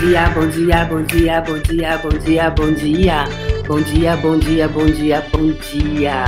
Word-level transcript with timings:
dia, 0.00 0.30
bom 0.30 0.48
dia, 0.48 0.84
bom 0.86 1.02
dia, 1.02 1.40
bom 1.42 1.58
dia, 1.58 1.98
bom 1.98 2.08
dia, 2.08 2.50
bom 2.50 2.72
dia. 2.72 3.24
Bom 3.66 3.82
dia, 3.82 4.16
bom 4.16 4.38
dia, 4.38 4.66
bom 4.66 4.86
dia, 4.86 5.20
bom 5.30 5.52
dia. 5.52 6.24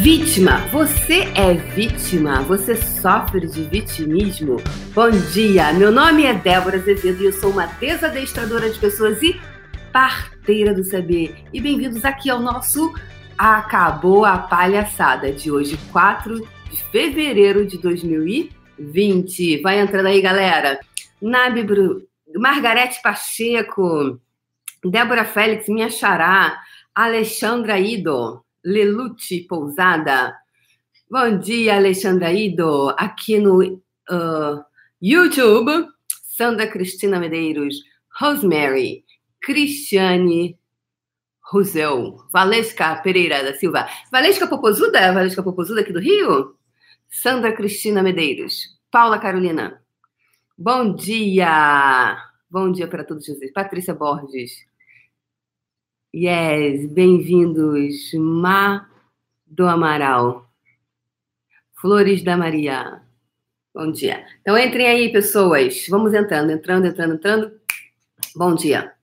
Vítima, 0.00 0.56
você 0.72 1.28
é 1.34 1.52
vítima? 1.52 2.40
Você 2.44 2.76
sofre 2.76 3.46
de 3.46 3.64
vitimismo? 3.64 4.56
Bom 4.94 5.10
dia, 5.10 5.70
meu 5.74 5.92
nome 5.92 6.24
é 6.24 6.32
Débora 6.32 6.78
Azevedo 6.78 7.22
e 7.22 7.26
eu 7.26 7.32
sou 7.34 7.50
uma 7.50 7.66
desadestradora 7.66 8.70
de 8.70 8.78
pessoas 8.78 9.22
e 9.22 9.38
parteira 9.92 10.72
do 10.72 10.82
saber. 10.82 11.44
E 11.52 11.60
bem-vindos 11.60 12.06
aqui 12.06 12.30
ao 12.30 12.40
nosso 12.40 12.94
Acabou 13.36 14.24
a 14.24 14.38
Palhaçada 14.38 15.30
de 15.30 15.50
hoje, 15.52 15.78
4 15.92 16.40
de 16.70 16.82
fevereiro 16.84 17.66
de 17.66 17.76
2020. 17.76 19.60
Vai 19.60 19.78
entrando 19.78 20.06
aí, 20.06 20.22
galera. 20.22 20.80
Nabi 21.20 21.62
Bru, 21.62 22.09
Margarete 22.40 23.02
Pacheco, 23.02 24.18
Débora 24.82 25.26
Félix, 25.26 25.68
minha 25.68 25.90
xará, 25.90 26.58
Alexandra 26.94 27.78
Ido, 27.78 28.42
Lelute 28.64 29.40
Pousada. 29.40 30.34
Bom 31.10 31.36
dia, 31.36 31.76
Alexandra 31.76 32.32
Ido, 32.32 32.94
aqui 32.96 33.38
no 33.38 33.62
uh, 33.62 34.64
YouTube. 35.02 35.86
Sandra 36.24 36.66
Cristina 36.66 37.20
Medeiros, 37.20 37.74
Rosemary, 38.18 39.04
Cristiane 39.42 40.58
Rusel, 41.52 42.26
Valesca 42.32 42.96
Pereira 43.02 43.44
da 43.44 43.52
Silva. 43.52 43.86
Valesca 44.10 44.46
Popozuda, 44.46 45.12
Valesca 45.12 45.42
Popozuda 45.42 45.82
aqui 45.82 45.92
do 45.92 46.00
Rio. 46.00 46.56
Sandra 47.10 47.52
Cristina 47.52 48.02
Medeiros, 48.02 48.78
Paula 48.90 49.18
Carolina. 49.18 49.82
Bom 50.56 50.94
dia! 50.94 52.29
Bom 52.52 52.72
dia 52.72 52.88
para 52.88 53.04
todos 53.04 53.28
vocês. 53.28 53.52
Patrícia 53.52 53.94
Borges. 53.94 54.66
Yes, 56.12 56.92
bem-vindos. 56.92 58.12
Má 58.14 58.90
do 59.46 59.68
Amaral. 59.68 60.50
Flores 61.80 62.24
da 62.24 62.36
Maria. 62.36 63.02
Bom 63.72 63.92
dia. 63.92 64.26
Então 64.40 64.58
entrem 64.58 64.84
aí, 64.84 65.12
pessoas. 65.12 65.86
Vamos 65.88 66.12
entrando, 66.12 66.50
entrando, 66.50 66.88
entrando, 66.88 67.14
entrando. 67.14 67.52
Bom 68.34 68.52
dia. 68.56 68.94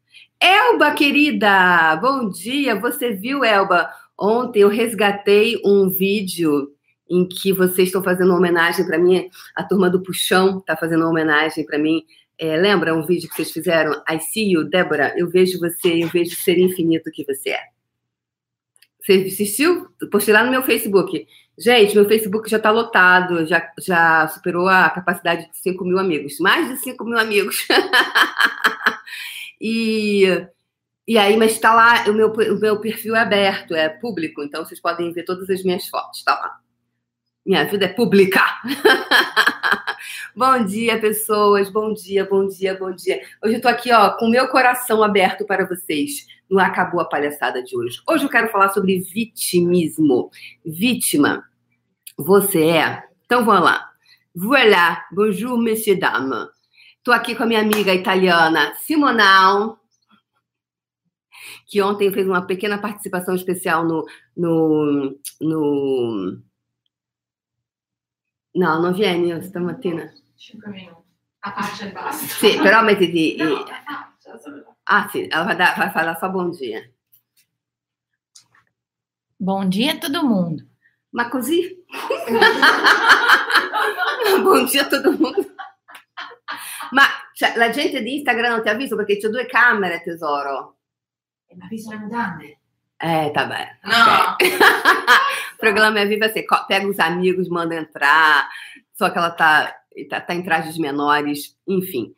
Elba, 0.41 0.91
querida, 0.91 1.95
bom 2.01 2.29
dia. 2.29 2.77
Você 2.77 3.13
viu, 3.13 3.45
Elba? 3.45 3.89
Ontem 4.19 4.59
eu 4.59 4.67
resgatei 4.67 5.61
um 5.63 5.87
vídeo 5.87 6.73
em 7.09 7.25
que 7.25 7.53
vocês 7.53 7.87
estão 7.87 8.03
fazendo 8.03 8.31
uma 8.31 8.39
homenagem 8.39 8.85
para 8.85 8.97
mim. 8.97 9.29
A 9.55 9.63
turma 9.63 9.89
do 9.89 10.03
Puxão 10.03 10.57
está 10.57 10.75
fazendo 10.75 11.03
uma 11.03 11.11
homenagem 11.11 11.65
para 11.65 11.79
mim. 11.79 12.03
É, 12.39 12.55
lembra 12.55 12.93
um 12.93 13.05
vídeo 13.05 13.29
que 13.29 13.35
vocês 13.35 13.51
fizeram? 13.51 13.91
I 14.09 14.19
see 14.19 14.51
you, 14.51 14.63
Débora. 14.69 15.13
Eu 15.17 15.29
vejo 15.29 15.59
você, 15.59 16.03
eu 16.03 16.07
vejo 16.09 16.35
ser 16.35 16.57
infinito 16.57 17.11
que 17.11 17.25
você 17.25 17.49
é. 17.49 17.63
Você 19.01 19.25
assistiu? 19.27 19.87
Postei 20.11 20.33
lá 20.33 20.43
no 20.43 20.51
meu 20.51 20.61
Facebook. 20.61 21.25
Gente, 21.57 21.95
meu 21.95 22.07
Facebook 22.07 22.49
já 22.49 22.57
está 22.57 22.69
lotado, 22.69 23.45
já, 23.47 23.71
já 23.79 24.27
superou 24.27 24.67
a 24.67 24.89
capacidade 24.89 25.49
de 25.49 25.57
5 25.57 25.83
mil 25.83 25.97
amigos. 25.97 26.37
Mais 26.39 26.67
de 26.67 26.77
5 26.77 27.03
mil 27.03 27.17
amigos. 27.17 27.67
E, 29.59 30.23
e 31.07 31.17
aí, 31.17 31.35
mas 31.35 31.53
está 31.53 31.73
lá, 31.73 32.05
o 32.09 32.13
meu, 32.13 32.31
o 32.31 32.59
meu 32.59 32.79
perfil 32.79 33.15
é 33.15 33.19
aberto, 33.21 33.73
é 33.73 33.89
público, 33.89 34.43
então 34.43 34.63
vocês 34.63 34.79
podem 34.79 35.11
ver 35.11 35.23
todas 35.23 35.49
as 35.49 35.63
minhas 35.63 35.87
fotos, 35.87 36.23
tá 36.23 36.33
lá. 36.33 36.59
Minha 37.47 37.63
vida 37.63 37.85
é 37.85 37.87
pública. 37.87 38.41
bom 40.35 40.65
dia, 40.65 40.99
pessoas. 40.99 41.69
Bom 41.69 41.93
dia, 41.93 42.25
bom 42.25 42.45
dia, 42.45 42.77
bom 42.77 42.91
dia. 42.91 43.21
Hoje 43.41 43.55
eu 43.55 43.61
tô 43.61 43.69
aqui, 43.69 43.89
ó, 43.89 44.17
com 44.17 44.27
meu 44.27 44.49
coração 44.49 45.01
aberto 45.01 45.45
para 45.45 45.65
vocês. 45.65 46.27
Não 46.49 46.59
acabou 46.59 46.99
a 46.99 47.05
palhaçada 47.05 47.63
de 47.63 47.77
hoje. 47.77 48.01
Hoje 48.05 48.25
eu 48.25 48.29
quero 48.29 48.49
falar 48.49 48.67
sobre 48.73 48.99
vitimismo. 48.99 50.29
Vítima. 50.65 51.45
Você 52.17 52.65
é? 52.65 53.03
Então 53.25 53.45
vamos 53.45 53.63
lá. 53.63 53.91
Voilà. 54.35 55.05
Bonjour, 55.13 55.57
monsieur, 55.57 55.97
dame. 55.97 56.49
Estou 56.97 57.13
aqui 57.13 57.33
com 57.33 57.43
a 57.43 57.45
minha 57.45 57.61
amiga 57.61 57.93
italiana 57.93 58.75
Simonal, 58.75 59.79
que 61.65 61.81
ontem 61.81 62.11
fez 62.11 62.27
uma 62.27 62.41
pequena 62.41 62.77
participação 62.77 63.35
especial 63.35 63.85
no. 63.85 64.05
no, 64.35 65.17
no... 65.39 66.41
Não, 68.57 68.81
non 68.81 68.93
vieni 68.93 69.39
stamattina. 69.43 70.11
Cinque 70.35 70.71
minuti. 70.71 71.05
A 71.39 71.51
parte 71.51 71.87
e 71.87 71.91
basta. 71.91 72.25
Sì, 72.25 72.57
però 72.57 72.81
mettiti... 72.81 73.35
No, 73.45 73.53
ah, 73.53 74.11
já 74.19 74.35
sabe. 74.39 74.65
Ah, 74.83 75.07
sì, 75.11 75.27
ela 75.29 75.43
vai, 75.43 75.55
dar, 75.55 75.77
vai 75.77 75.91
falar 75.91 76.17
só 76.17 76.27
bom 76.29 76.49
dia. 76.49 76.91
Bom 79.39 79.69
dia, 79.69 79.99
todo 79.99 80.25
mundo. 80.25 80.63
Ma 81.11 81.29
così? 81.29 81.85
bom 84.41 84.65
dia 84.65 84.81
a 84.81 84.87
todo 84.87 85.11
mundo. 85.11 85.53
Ma 86.91 87.03
cioè, 87.33 87.55
la 87.57 87.69
gente 87.69 88.01
di 88.01 88.15
Instagram 88.15 88.53
non 88.53 88.63
ti 88.63 88.69
ha 88.69 88.73
visto 88.73 88.95
perché 88.95 89.17
c'ho 89.17 89.29
due 89.29 89.45
camere, 89.45 90.01
tesoro. 90.01 90.77
Ma 91.55 91.67
visto 91.67 91.91
le 91.91 91.97
mutande? 91.97 92.56
É, 92.99 93.29
tá 93.29 93.45
bem. 93.45 93.67
Não. 93.83 94.33
Ok. 94.33 94.49
o 95.55 95.57
programa 95.57 95.99
é 95.99 96.05
vivo 96.05 96.25
assim, 96.25 96.43
pega 96.67 96.87
os 96.87 96.99
amigos, 96.99 97.47
manda 97.47 97.75
entrar, 97.75 98.49
só 98.93 99.09
que 99.09 99.17
ela 99.17 99.29
tá, 99.29 99.75
tá, 100.09 100.21
tá 100.21 100.33
em 100.33 100.43
trajes 100.43 100.77
menores, 100.77 101.55
enfim, 101.67 102.13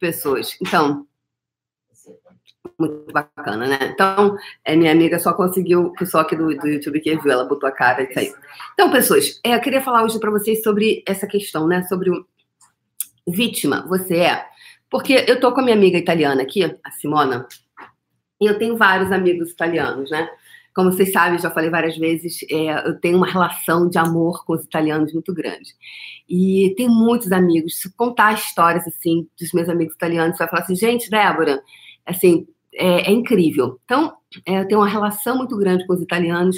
pessoas. 0.00 0.56
Então, 0.60 1.06
muito 2.78 3.12
bacana, 3.12 3.66
né? 3.66 3.78
Então, 3.82 4.36
é, 4.64 4.76
minha 4.76 4.92
amiga 4.92 5.18
só 5.18 5.32
conseguiu, 5.32 5.86
o 5.86 5.92
pessoal 5.92 6.24
aqui 6.24 6.36
do, 6.36 6.48
do 6.56 6.68
YouTube 6.68 7.00
que 7.00 7.16
viu, 7.16 7.30
ela 7.30 7.44
botou 7.44 7.68
a 7.68 7.72
cara 7.72 8.02
e 8.02 8.12
saiu. 8.12 8.34
Então, 8.74 8.90
pessoas, 8.90 9.40
é, 9.44 9.54
eu 9.54 9.60
queria 9.60 9.80
falar 9.80 10.02
hoje 10.02 10.18
para 10.18 10.30
vocês 10.30 10.62
sobre 10.62 11.02
essa 11.06 11.26
questão, 11.26 11.66
né? 11.66 11.84
Sobre 11.84 12.10
o 12.10 12.26
vítima, 13.26 13.86
você 13.88 14.16
é. 14.18 14.46
Porque 14.90 15.24
eu 15.26 15.40
tô 15.40 15.52
com 15.52 15.60
a 15.60 15.64
minha 15.64 15.76
amiga 15.76 15.98
italiana 15.98 16.42
aqui, 16.42 16.64
a 16.64 16.90
Simona, 16.92 17.46
e 18.40 18.46
eu 18.46 18.58
tenho 18.58 18.76
vários 18.76 19.12
amigos 19.12 19.50
italianos, 19.50 20.10
né? 20.10 20.28
Como 20.74 20.92
vocês 20.92 21.10
sabem, 21.10 21.38
já 21.38 21.50
falei 21.50 21.70
várias 21.70 21.96
vezes, 21.96 22.38
é, 22.50 22.88
eu 22.88 23.00
tenho 23.00 23.16
uma 23.16 23.26
relação 23.26 23.88
de 23.88 23.96
amor 23.96 24.44
com 24.44 24.52
os 24.52 24.62
italianos 24.62 25.12
muito 25.12 25.32
grande. 25.32 25.74
E 26.28 26.74
tenho 26.76 26.90
muitos 26.90 27.32
amigos. 27.32 27.80
Se 27.80 27.90
contar 27.96 28.34
histórias 28.34 28.86
assim 28.86 29.26
dos 29.40 29.52
meus 29.52 29.70
amigos 29.70 29.94
italianos, 29.94 30.36
você 30.36 30.42
vai 30.44 30.50
falar 30.50 30.62
assim, 30.62 30.76
gente, 30.76 31.08
Débora, 31.08 31.62
assim, 32.04 32.46
é, 32.74 33.08
é 33.08 33.10
incrível. 33.10 33.80
Então, 33.86 34.14
é, 34.44 34.60
eu 34.60 34.68
tenho 34.68 34.80
uma 34.80 34.88
relação 34.88 35.38
muito 35.38 35.56
grande 35.56 35.86
com 35.86 35.94
os 35.94 36.02
italianos, 36.02 36.56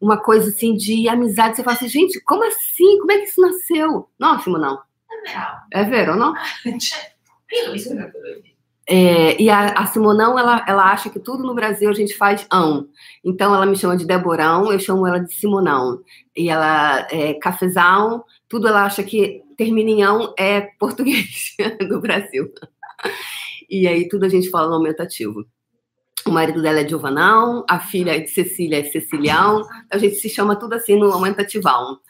uma 0.00 0.16
coisa 0.20 0.50
assim 0.50 0.74
de 0.74 1.08
amizade. 1.08 1.54
Você 1.54 1.62
fala 1.62 1.76
assim, 1.76 1.88
gente, 1.88 2.20
como 2.24 2.42
assim? 2.44 2.98
Como 2.98 3.12
é 3.12 3.18
que 3.18 3.24
isso 3.26 3.40
nasceu? 3.40 4.08
Não, 4.18 4.40
Simonão. 4.40 4.80
È 5.10 5.22
vero. 5.22 5.62
É 5.70 5.84
vero, 5.84 6.16
não? 6.16 6.34
Cioè, 6.78 7.12
io 7.52 7.72
l'ho 7.72 8.49
É, 8.92 9.40
e 9.40 9.48
a, 9.48 9.68
a 9.68 9.86
Simonão, 9.86 10.36
ela, 10.36 10.64
ela 10.66 10.90
acha 10.90 11.08
que 11.08 11.20
tudo 11.20 11.44
no 11.44 11.54
Brasil 11.54 11.88
a 11.88 11.92
gente 11.92 12.16
faz 12.16 12.44
ão. 12.50 12.88
Então, 13.24 13.54
ela 13.54 13.64
me 13.64 13.76
chama 13.76 13.96
de 13.96 14.04
Deborão, 14.04 14.72
eu 14.72 14.80
chamo 14.80 15.06
ela 15.06 15.20
de 15.20 15.32
Simonão. 15.32 16.00
E 16.36 16.50
ela 16.50 17.06
é 17.08 17.34
cafezão, 17.34 18.24
tudo 18.48 18.66
ela 18.66 18.84
acha 18.84 19.04
que 19.04 19.42
termina 19.56 19.90
em 19.90 20.02
ão 20.02 20.34
é 20.36 20.62
português 20.76 21.54
do 21.88 22.00
Brasil. 22.00 22.52
E 23.70 23.86
aí, 23.86 24.08
tudo 24.08 24.26
a 24.26 24.28
gente 24.28 24.50
fala 24.50 24.66
no 24.66 24.74
aumentativo. 24.74 25.44
O 26.26 26.32
marido 26.32 26.60
dela 26.60 26.80
é 26.80 26.88
Giovanão, 26.88 27.64
a 27.70 27.78
filha 27.78 28.20
de 28.20 28.28
Cecília 28.28 28.80
é 28.80 28.84
Cecilião, 28.84 29.62
a 29.88 29.98
gente 29.98 30.16
se 30.16 30.28
chama 30.28 30.56
tudo 30.56 30.74
assim 30.74 30.98
no 30.98 31.12
aumentativão. 31.12 32.00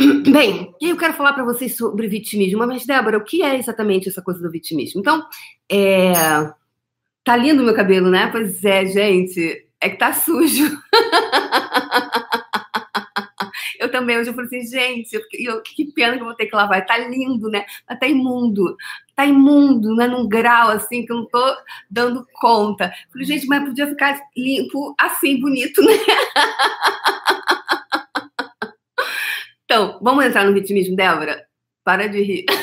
Bem, 0.30 0.74
e 0.80 0.90
eu 0.90 0.96
quero 0.96 1.12
falar 1.14 1.32
para 1.32 1.44
vocês 1.44 1.76
sobre 1.76 2.08
vitimismo. 2.08 2.66
Mas, 2.66 2.86
Débora, 2.86 3.18
o 3.18 3.24
que 3.24 3.42
é 3.42 3.56
exatamente 3.56 4.08
essa 4.08 4.22
coisa 4.22 4.40
do 4.40 4.50
vitimismo? 4.50 5.00
Então, 5.00 5.26
é... 5.70 6.12
tá 7.24 7.36
lindo 7.36 7.62
meu 7.62 7.74
cabelo, 7.74 8.10
né? 8.10 8.28
Pois 8.28 8.64
é, 8.64 8.86
gente, 8.86 9.66
é 9.80 9.90
que 9.90 9.96
tá 9.96 10.12
sujo. 10.12 10.64
Eu 13.78 13.90
também, 13.90 14.18
hoje 14.18 14.28
eu 14.28 14.34
falei 14.34 14.46
assim, 14.46 14.68
gente, 14.68 15.14
eu- 15.32 15.62
que 15.62 15.86
pena 15.92 16.14
que 16.14 16.20
eu 16.20 16.26
vou 16.26 16.34
ter 16.34 16.44
que 16.44 16.54
lavar. 16.54 16.84
Tá 16.84 16.98
lindo, 16.98 17.48
né? 17.48 17.64
Mas 17.88 17.98
tá 17.98 18.06
imundo. 18.06 18.76
Tá 19.16 19.24
imundo, 19.24 19.96
né? 19.96 20.06
Num 20.06 20.28
grau 20.28 20.68
assim 20.68 21.06
que 21.06 21.10
eu 21.10 21.16
não 21.16 21.26
tô 21.26 21.56
dando 21.90 22.26
conta. 22.34 22.92
Falei, 23.10 23.26
gente, 23.26 23.46
mas 23.46 23.64
podia 23.64 23.86
ficar 23.88 24.20
limpo 24.36 24.94
assim, 24.98 25.40
bonito, 25.40 25.82
né? 25.82 25.94
Então, 29.70 30.00
vamos 30.02 30.24
entrar 30.24 30.44
no 30.44 30.52
vitimismo, 30.52 30.96
Débora? 30.96 31.46
Para 31.84 32.08
de 32.08 32.20
rir. 32.20 32.44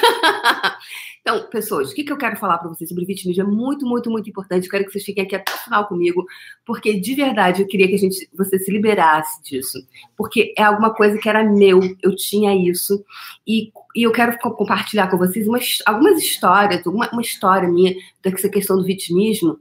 Então, 1.21 1.45
pessoas, 1.49 1.91
o 1.91 1.93
que, 1.93 2.05
que 2.05 2.11
eu 2.13 2.17
quero 2.17 2.37
falar 2.37 2.57
para 2.57 2.69
vocês 2.69 2.87
sobre 2.87 3.03
vitimismo 3.03 3.43
é 3.43 3.45
muito, 3.45 3.85
muito, 3.85 4.09
muito 4.09 4.29
importante. 4.29 4.63
Eu 4.63 4.71
quero 4.71 4.85
que 4.85 4.91
vocês 4.93 5.03
fiquem 5.03 5.25
aqui 5.25 5.35
até 5.35 5.53
o 5.53 5.57
final 5.57 5.85
comigo, 5.85 6.25
porque 6.65 6.97
de 6.97 7.15
verdade 7.15 7.61
eu 7.61 7.67
queria 7.67 7.85
que 7.85 7.95
a 7.95 7.97
gente, 7.97 8.29
você 8.33 8.57
se 8.57 8.71
liberasse 8.71 9.43
disso, 9.43 9.77
porque 10.15 10.53
é 10.57 10.63
alguma 10.63 10.93
coisa 10.93 11.17
que 11.17 11.27
era 11.27 11.43
meu, 11.43 11.81
eu 12.01 12.15
tinha 12.15 12.55
isso 12.55 13.03
e, 13.45 13.73
e 13.93 14.03
eu 14.03 14.11
quero 14.13 14.39
compartilhar 14.39 15.09
com 15.09 15.17
vocês 15.17 15.45
umas, 15.49 15.79
algumas 15.85 16.17
histórias, 16.17 16.85
uma, 16.85 17.09
uma 17.11 17.21
história 17.21 17.67
minha 17.67 17.93
dessa 18.23 18.47
questão 18.47 18.77
do 18.77 18.85
vitimismo, 18.85 19.59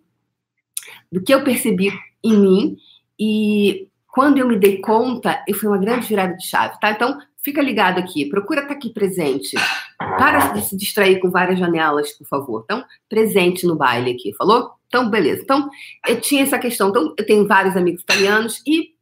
do 1.11 1.21
que 1.21 1.35
eu 1.35 1.43
percebi 1.43 1.91
em 2.23 2.39
mim 2.39 2.77
e 3.19 3.89
quando 4.17 4.39
eu 4.39 4.49
me 4.49 4.59
dei 4.59 4.81
conta, 4.81 5.45
e 5.47 5.53
foi 5.53 5.69
uma 5.69 5.77
grande 5.77 6.07
virada 6.07 6.35
de 6.35 6.49
chave, 6.49 6.81
tá? 6.81 6.91
Então, 6.91 7.19
fica 7.47 7.63
ligado 7.63 7.99
aqui, 7.99 8.29
procura 8.29 8.63
estar 8.63 8.75
aqui 8.75 8.91
presente. 8.91 9.57
Para 9.97 10.49
de 10.49 10.63
se 10.63 10.77
distrair 10.77 11.21
com 11.21 11.31
várias 11.31 11.61
janelas, 11.61 12.11
por 12.11 12.27
favor. 12.27 12.63
Então, 12.65 12.85
presente 13.09 13.65
no 13.65 13.77
baile 13.77 14.11
aqui, 14.11 14.35
falou? 14.35 14.73
Então, 14.89 15.09
beleza. 15.09 15.43
Então, 15.43 15.71
eu 16.09 16.21
tinha 16.21 16.43
essa 16.43 16.59
questão. 16.59 16.89
Então, 16.89 17.15
eu 17.17 17.25
tenho 17.25 17.47
vários 17.47 17.77
amigos 17.77 18.03
italianos 18.03 18.61
e 18.67 18.97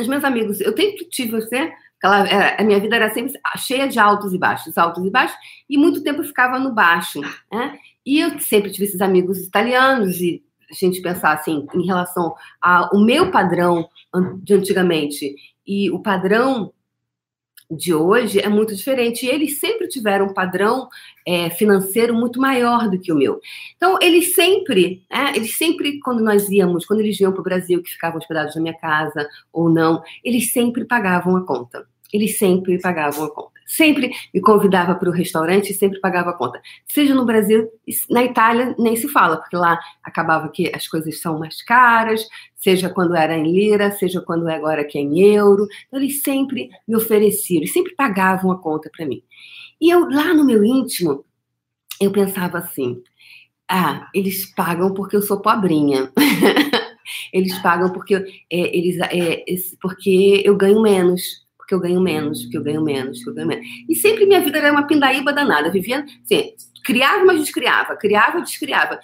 os 0.00 0.08
meus 0.08 0.24
amigos, 0.24 0.60
eu 0.60 0.76
sempre 0.76 1.04
tive, 1.04 1.38
né? 1.52 1.72
Aquela, 1.98 2.56
a 2.58 2.64
minha 2.64 2.80
vida 2.80 2.96
era 2.96 3.12
sempre 3.12 3.34
cheia 3.58 3.86
de 3.86 4.00
altos 4.00 4.32
e 4.32 4.38
baixos, 4.38 4.76
altos 4.76 5.04
e 5.04 5.10
baixos, 5.10 5.36
e 5.68 5.76
muito 5.76 6.02
tempo 6.02 6.22
eu 6.22 6.24
ficava 6.24 6.58
no 6.58 6.74
baixo, 6.74 7.20
né? 7.52 7.78
E 8.04 8.18
eu 8.18 8.36
sempre 8.40 8.72
tive 8.72 8.86
esses 8.86 9.00
amigos 9.00 9.38
italianos 9.38 10.20
e 10.20 10.42
a 10.68 10.74
gente 10.74 11.02
pensar 11.02 11.34
assim, 11.34 11.66
em 11.74 11.86
relação 11.86 12.34
ao 12.60 12.98
meu 12.98 13.30
padrão 13.30 13.88
de 14.42 14.54
antigamente 14.54 15.34
e 15.66 15.90
o 15.90 16.00
padrão 16.00 16.72
de 17.70 17.94
hoje 17.94 18.40
é 18.40 18.48
muito 18.48 18.74
diferente. 18.74 19.24
E 19.24 19.28
eles 19.28 19.58
sempre 19.58 19.88
tiveram 19.88 20.26
um 20.26 20.34
padrão 20.34 20.88
é, 21.26 21.50
financeiro 21.50 22.14
muito 22.14 22.40
maior 22.40 22.88
do 22.88 22.98
que 22.98 23.12
o 23.12 23.16
meu. 23.16 23.40
Então, 23.76 23.98
eles 24.00 24.34
sempre, 24.34 25.02
né, 25.10 25.32
eles 25.36 25.56
sempre, 25.56 26.00
quando 26.00 26.22
nós 26.22 26.48
íamos, 26.48 26.84
quando 26.84 27.00
eles 27.00 27.16
vinham 27.16 27.32
para 27.32 27.40
o 27.40 27.44
Brasil, 27.44 27.82
que 27.82 27.90
ficavam 27.90 28.18
hospedados 28.18 28.54
na 28.54 28.62
minha 28.62 28.78
casa 28.78 29.28
ou 29.52 29.68
não, 29.68 30.02
eles 30.24 30.52
sempre 30.52 30.84
pagavam 30.84 31.36
a 31.36 31.46
conta. 31.46 31.86
Eles 32.12 32.38
sempre 32.38 32.80
pagavam 32.80 33.24
a 33.24 33.30
conta 33.30 33.60
sempre 33.70 34.10
me 34.34 34.40
convidava 34.40 34.96
para 34.96 35.08
o 35.08 35.12
restaurante 35.12 35.70
e 35.70 35.74
sempre 35.74 36.00
pagava 36.00 36.30
a 36.30 36.32
conta. 36.32 36.60
Seja 36.86 37.14
no 37.14 37.24
Brasil, 37.24 37.68
na 38.10 38.24
Itália 38.24 38.74
nem 38.76 38.96
se 38.96 39.06
fala, 39.06 39.36
porque 39.36 39.54
lá 39.54 39.78
acabava 40.02 40.48
que 40.48 40.72
as 40.74 40.88
coisas 40.88 41.20
são 41.20 41.38
mais 41.38 41.62
caras, 41.62 42.26
seja 42.56 42.90
quando 42.90 43.14
era 43.14 43.36
em 43.38 43.44
lira, 43.44 43.92
seja 43.92 44.20
quando 44.20 44.48
é 44.48 44.56
agora 44.56 44.84
que 44.84 44.98
é 44.98 45.00
em 45.00 45.20
euro. 45.20 45.68
Então, 45.86 46.00
eles 46.00 46.20
sempre 46.20 46.68
me 46.86 46.96
ofereciam, 46.96 47.58
eles 47.58 47.72
sempre 47.72 47.94
pagavam 47.94 48.50
a 48.50 48.58
conta 48.58 48.90
para 48.94 49.06
mim. 49.06 49.22
E 49.80 49.88
eu, 49.88 50.00
lá 50.10 50.34
no 50.34 50.44
meu 50.44 50.64
íntimo, 50.64 51.24
eu 52.00 52.10
pensava 52.10 52.58
assim: 52.58 53.00
ah, 53.68 54.08
eles 54.12 54.52
pagam 54.52 54.92
porque 54.92 55.14
eu 55.14 55.22
sou 55.22 55.40
pobrinha. 55.40 56.10
eles 57.32 57.56
pagam 57.60 57.92
porque, 57.92 58.16
é, 58.16 58.76
eles, 58.76 58.98
é, 59.00 59.44
porque 59.80 60.42
eu 60.44 60.56
ganho 60.56 60.82
menos 60.82 61.48
porque 61.70 61.74
eu 61.74 61.80
ganho 61.80 62.00
menos, 62.00 62.42
porque 62.42 62.58
eu 62.58 62.62
ganho 62.64 62.82
menos, 62.82 63.18
porque 63.18 63.30
eu 63.30 63.34
ganho 63.34 63.48
menos. 63.48 63.66
E 63.88 63.94
sempre 63.94 64.26
minha 64.26 64.40
vida 64.40 64.58
era 64.58 64.72
uma 64.72 64.86
pindaíba 64.86 65.32
danada. 65.32 65.70
Vivia, 65.70 66.04
assim, 66.24 66.52
criava, 66.84 67.24
mas 67.24 67.38
descriava, 67.38 67.94
criava, 67.96 68.40
descriava. 68.40 68.98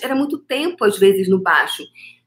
Era 0.00 0.14
muito 0.14 0.38
tempo, 0.38 0.84
às 0.84 0.96
vezes, 0.96 1.28
no 1.28 1.40
baixo. 1.40 1.82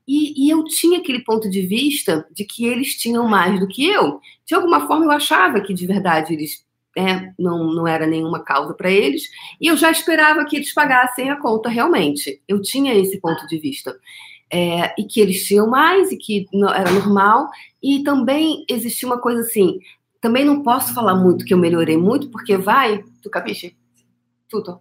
E, 0.06 0.46
e, 0.46 0.50
eu 0.50 0.66
tinha 0.66 1.00
aquele 1.00 1.24
ponto 1.24 1.50
de 1.50 1.62
vista 1.62 2.28
de 2.34 2.44
que 2.44 2.66
eles 2.66 2.96
tinham 2.96 3.26
mais 3.26 3.58
do 3.58 3.68
que 3.68 3.88
eu. 3.88 4.20
De 4.46 4.54
alguma 4.54 4.86
forma, 4.86 5.06
eu 5.06 5.12
achava 5.12 5.62
que, 5.62 5.74
de 5.74 5.88
verdade, 5.88 6.34
eles 6.34 6.66
é, 6.98 7.32
não, 7.40 7.74
não 7.74 7.88
era 7.88 8.06
nenhuma 8.06 8.44
causa 8.44 8.74
para 8.74 8.92
eles. 8.92 9.24
E 9.62 9.68
eu 9.68 9.78
já 9.78 9.90
esperava 9.90 10.44
que 10.44 10.58
eles 10.58 10.74
pagassem 10.74 11.30
a 11.30 11.38
conta 11.38 11.70
realmente. 11.70 12.42
Eu 12.50 12.62
tinha 12.62 12.94
esse 12.94 13.18
ponto 13.22 13.48
de 13.48 13.58
vista 13.58 13.96
é, 14.52 14.94
e 15.00 15.04
que 15.06 15.20
eles 15.20 15.44
tinham 15.46 15.68
mais 15.68 16.12
e 16.12 16.18
que 16.18 16.48
era 16.76 16.92
normal. 16.92 17.50
E 17.82 18.04
também 18.04 18.66
existia 18.70 19.08
uma 19.08 19.20
coisa 19.20 19.42
assim, 19.42 19.80
também 20.22 20.46
não 20.46 20.64
posso 20.64 20.94
falar 20.94 21.16
muito 21.16 21.44
que 21.46 21.54
eu 21.54 21.58
melhorei 21.58 21.98
muito, 21.98 22.30
porque 22.30 22.56
vai, 22.58 23.04
tu 23.22 23.30
capisce? 23.30 23.76
Tudo. 24.48 24.80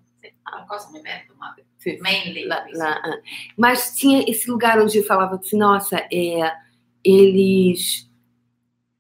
Cosa 0.69 0.91
metto, 0.93 1.35
ma 1.39 1.55
Sì. 1.79 1.99
mainly. 2.01 2.45
Lá- 2.47 2.65
lá, 2.75 3.01
ah. 3.05 3.19
Mas 3.57 3.95
tinha 3.97 4.25
esse 4.31 4.49
lugar 4.49 4.81
onde 4.81 4.99
eu 4.99 5.05
falava 5.05 5.35
assim, 5.37 5.59
nossa, 5.59 5.97
é, 6.13 6.53
eles 7.05 8.09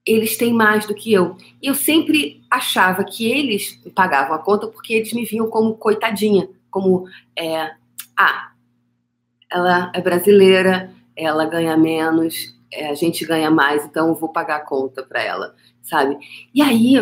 eles 0.05 0.37
têm 0.37 0.53
mais 0.53 0.85
do 0.85 0.94
que 0.97 1.12
eu. 1.12 1.37
E 1.62 1.69
eu 1.69 1.76
sempre 1.76 2.43
achava 2.50 3.05
que 3.05 3.25
eles 3.31 3.81
pagavam 3.94 4.35
a 4.35 4.38
conta 4.41 4.67
porque 4.67 4.94
eles 4.94 5.12
me 5.12 5.25
viam 5.25 5.49
como 5.49 5.76
coitadinha, 5.76 6.49
como 6.73 7.06
é, 7.38 7.70
ah, 8.19 8.51
ela 9.52 9.93
é 9.94 10.00
brasileira, 10.00 10.90
ela 11.16 11.44
ganha 11.44 11.76
menos, 11.76 12.54
é, 12.72 12.88
a 12.88 12.94
gente 12.94 13.25
ganha 13.25 13.50
mais, 13.50 13.84
então 13.84 14.08
eu 14.08 14.14
vou 14.14 14.31
pagar 14.31 14.56
a 14.56 14.64
conta 14.64 15.02
para 15.02 15.22
ela, 15.22 15.54
sabe? 15.82 16.16
E 16.54 16.62
aí, 16.62 16.96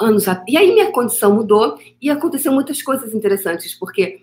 anos 0.00 0.24
e 0.46 0.56
aí 0.56 0.72
minha 0.72 0.92
condição 0.92 1.34
mudou 1.34 1.78
e 2.00 2.08
aconteceu 2.08 2.52
muitas 2.52 2.80
coisas 2.82 3.12
interessantes, 3.12 3.74
porque 3.74 4.20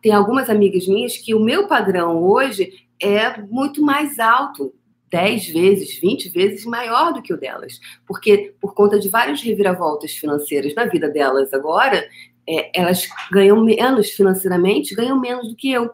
tem 0.00 0.12
algumas 0.12 0.48
amigas 0.48 0.86
minhas 0.86 1.16
que 1.16 1.34
o 1.34 1.40
meu 1.40 1.66
padrão 1.66 2.22
hoje 2.22 2.86
é 3.00 3.40
muito 3.42 3.82
mais 3.82 4.18
alto, 4.18 4.72
10 5.10 5.48
vezes, 5.48 5.98
20 5.98 6.28
vezes 6.28 6.64
maior 6.64 7.12
do 7.12 7.20
que 7.20 7.32
o 7.32 7.36
delas. 7.36 7.80
Porque, 8.06 8.54
por 8.60 8.74
conta 8.74 8.98
de 8.98 9.08
várias 9.08 9.42
reviravoltas 9.42 10.12
financeiras 10.12 10.74
na 10.74 10.86
vida 10.86 11.08
delas 11.08 11.52
agora, 11.52 12.06
é, 12.48 12.70
elas 12.80 13.08
ganham 13.30 13.62
menos 13.62 14.10
financeiramente, 14.10 14.94
ganham 14.94 15.20
menos 15.20 15.48
do 15.48 15.56
que 15.56 15.70
eu. 15.70 15.90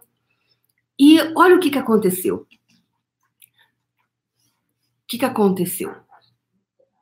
E 0.98 1.20
olha 1.36 1.56
o 1.56 1.60
que, 1.60 1.70
que 1.70 1.78
aconteceu. 1.78 2.36
O 2.36 2.46
que, 5.08 5.18
que 5.18 5.24
aconteceu? 5.24 5.94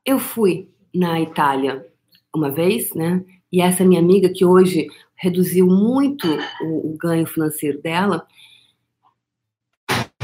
Eu 0.04 0.18
fui 0.18 0.70
na 0.94 1.20
Itália 1.20 1.86
uma 2.34 2.50
vez, 2.50 2.92
né? 2.94 3.24
E 3.50 3.60
essa 3.62 3.84
minha 3.84 4.00
amiga, 4.00 4.28
que 4.28 4.44
hoje 4.44 4.88
reduziu 5.14 5.66
muito 5.66 6.26
o, 6.60 6.92
o 6.92 6.96
ganho 6.98 7.26
financeiro 7.26 7.80
dela, 7.80 8.26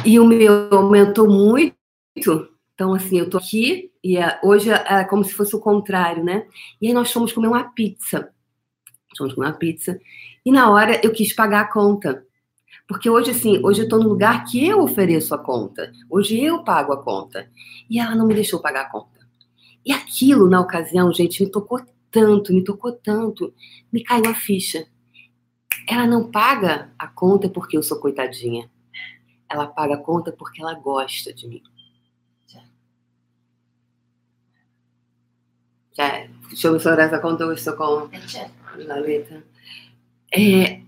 e 0.04 0.18
o 0.18 0.26
meu 0.26 0.72
aumentou 0.72 1.28
muito. 1.28 1.74
Então, 2.74 2.94
assim, 2.94 3.18
eu 3.18 3.28
tô 3.28 3.38
aqui 3.38 3.90
e 4.02 4.16
é- 4.16 4.40
hoje 4.42 4.70
é 4.70 5.04
como 5.04 5.24
se 5.24 5.34
fosse 5.34 5.54
o 5.54 5.60
contrário, 5.60 6.24
né? 6.24 6.46
E 6.80 6.88
aí 6.88 6.92
nós 6.92 7.12
fomos 7.12 7.32
comer 7.32 7.48
uma 7.48 7.64
pizza. 7.64 8.32
Fomos 9.16 9.34
comer 9.34 9.48
uma 9.48 9.52
pizza. 9.52 10.00
E 10.44 10.50
na 10.50 10.70
hora 10.70 11.00
eu 11.04 11.12
quis 11.12 11.34
pagar 11.34 11.60
a 11.62 11.72
conta. 11.72 12.24
Porque 12.90 13.08
hoje, 13.08 13.30
assim, 13.30 13.64
hoje 13.64 13.82
eu 13.82 13.88
tô 13.88 13.98
no 13.98 14.08
lugar 14.08 14.44
que 14.46 14.66
eu 14.66 14.82
ofereço 14.82 15.32
a 15.32 15.38
conta. 15.38 15.92
Hoje 16.10 16.42
eu 16.42 16.64
pago 16.64 16.92
a 16.92 17.00
conta. 17.00 17.48
E 17.88 18.00
ela 18.00 18.16
não 18.16 18.26
me 18.26 18.34
deixou 18.34 18.58
pagar 18.60 18.80
a 18.86 18.90
conta. 18.90 19.20
E 19.86 19.92
aquilo, 19.92 20.50
na 20.50 20.60
ocasião, 20.60 21.12
gente, 21.12 21.40
me 21.44 21.48
tocou 21.48 21.80
tanto, 22.10 22.52
me 22.52 22.64
tocou 22.64 22.90
tanto. 22.90 23.54
Me 23.92 24.02
caiu 24.02 24.28
a 24.28 24.34
ficha. 24.34 24.88
Ela 25.88 26.04
não 26.04 26.32
paga 26.32 26.90
a 26.98 27.06
conta 27.06 27.48
porque 27.48 27.76
eu 27.76 27.82
sou 27.84 28.00
coitadinha. 28.00 28.68
Ela 29.48 29.68
paga 29.68 29.94
a 29.94 29.98
conta 29.98 30.32
porque 30.32 30.60
ela 30.60 30.74
gosta 30.74 31.32
de 31.32 31.46
mim. 31.46 31.62
Cioè, 35.92 36.28
se 36.54 36.66
eu 36.66 36.72
mi 36.72 36.80
sono 36.80 36.96
resa 36.96 37.20
conto 37.20 37.44
questo 37.46 37.76
con 37.76 38.08
Eh, 38.10 38.20
certo. 38.26 38.52
la 38.78 38.98
letra. 38.98 39.44
É, 40.32 40.82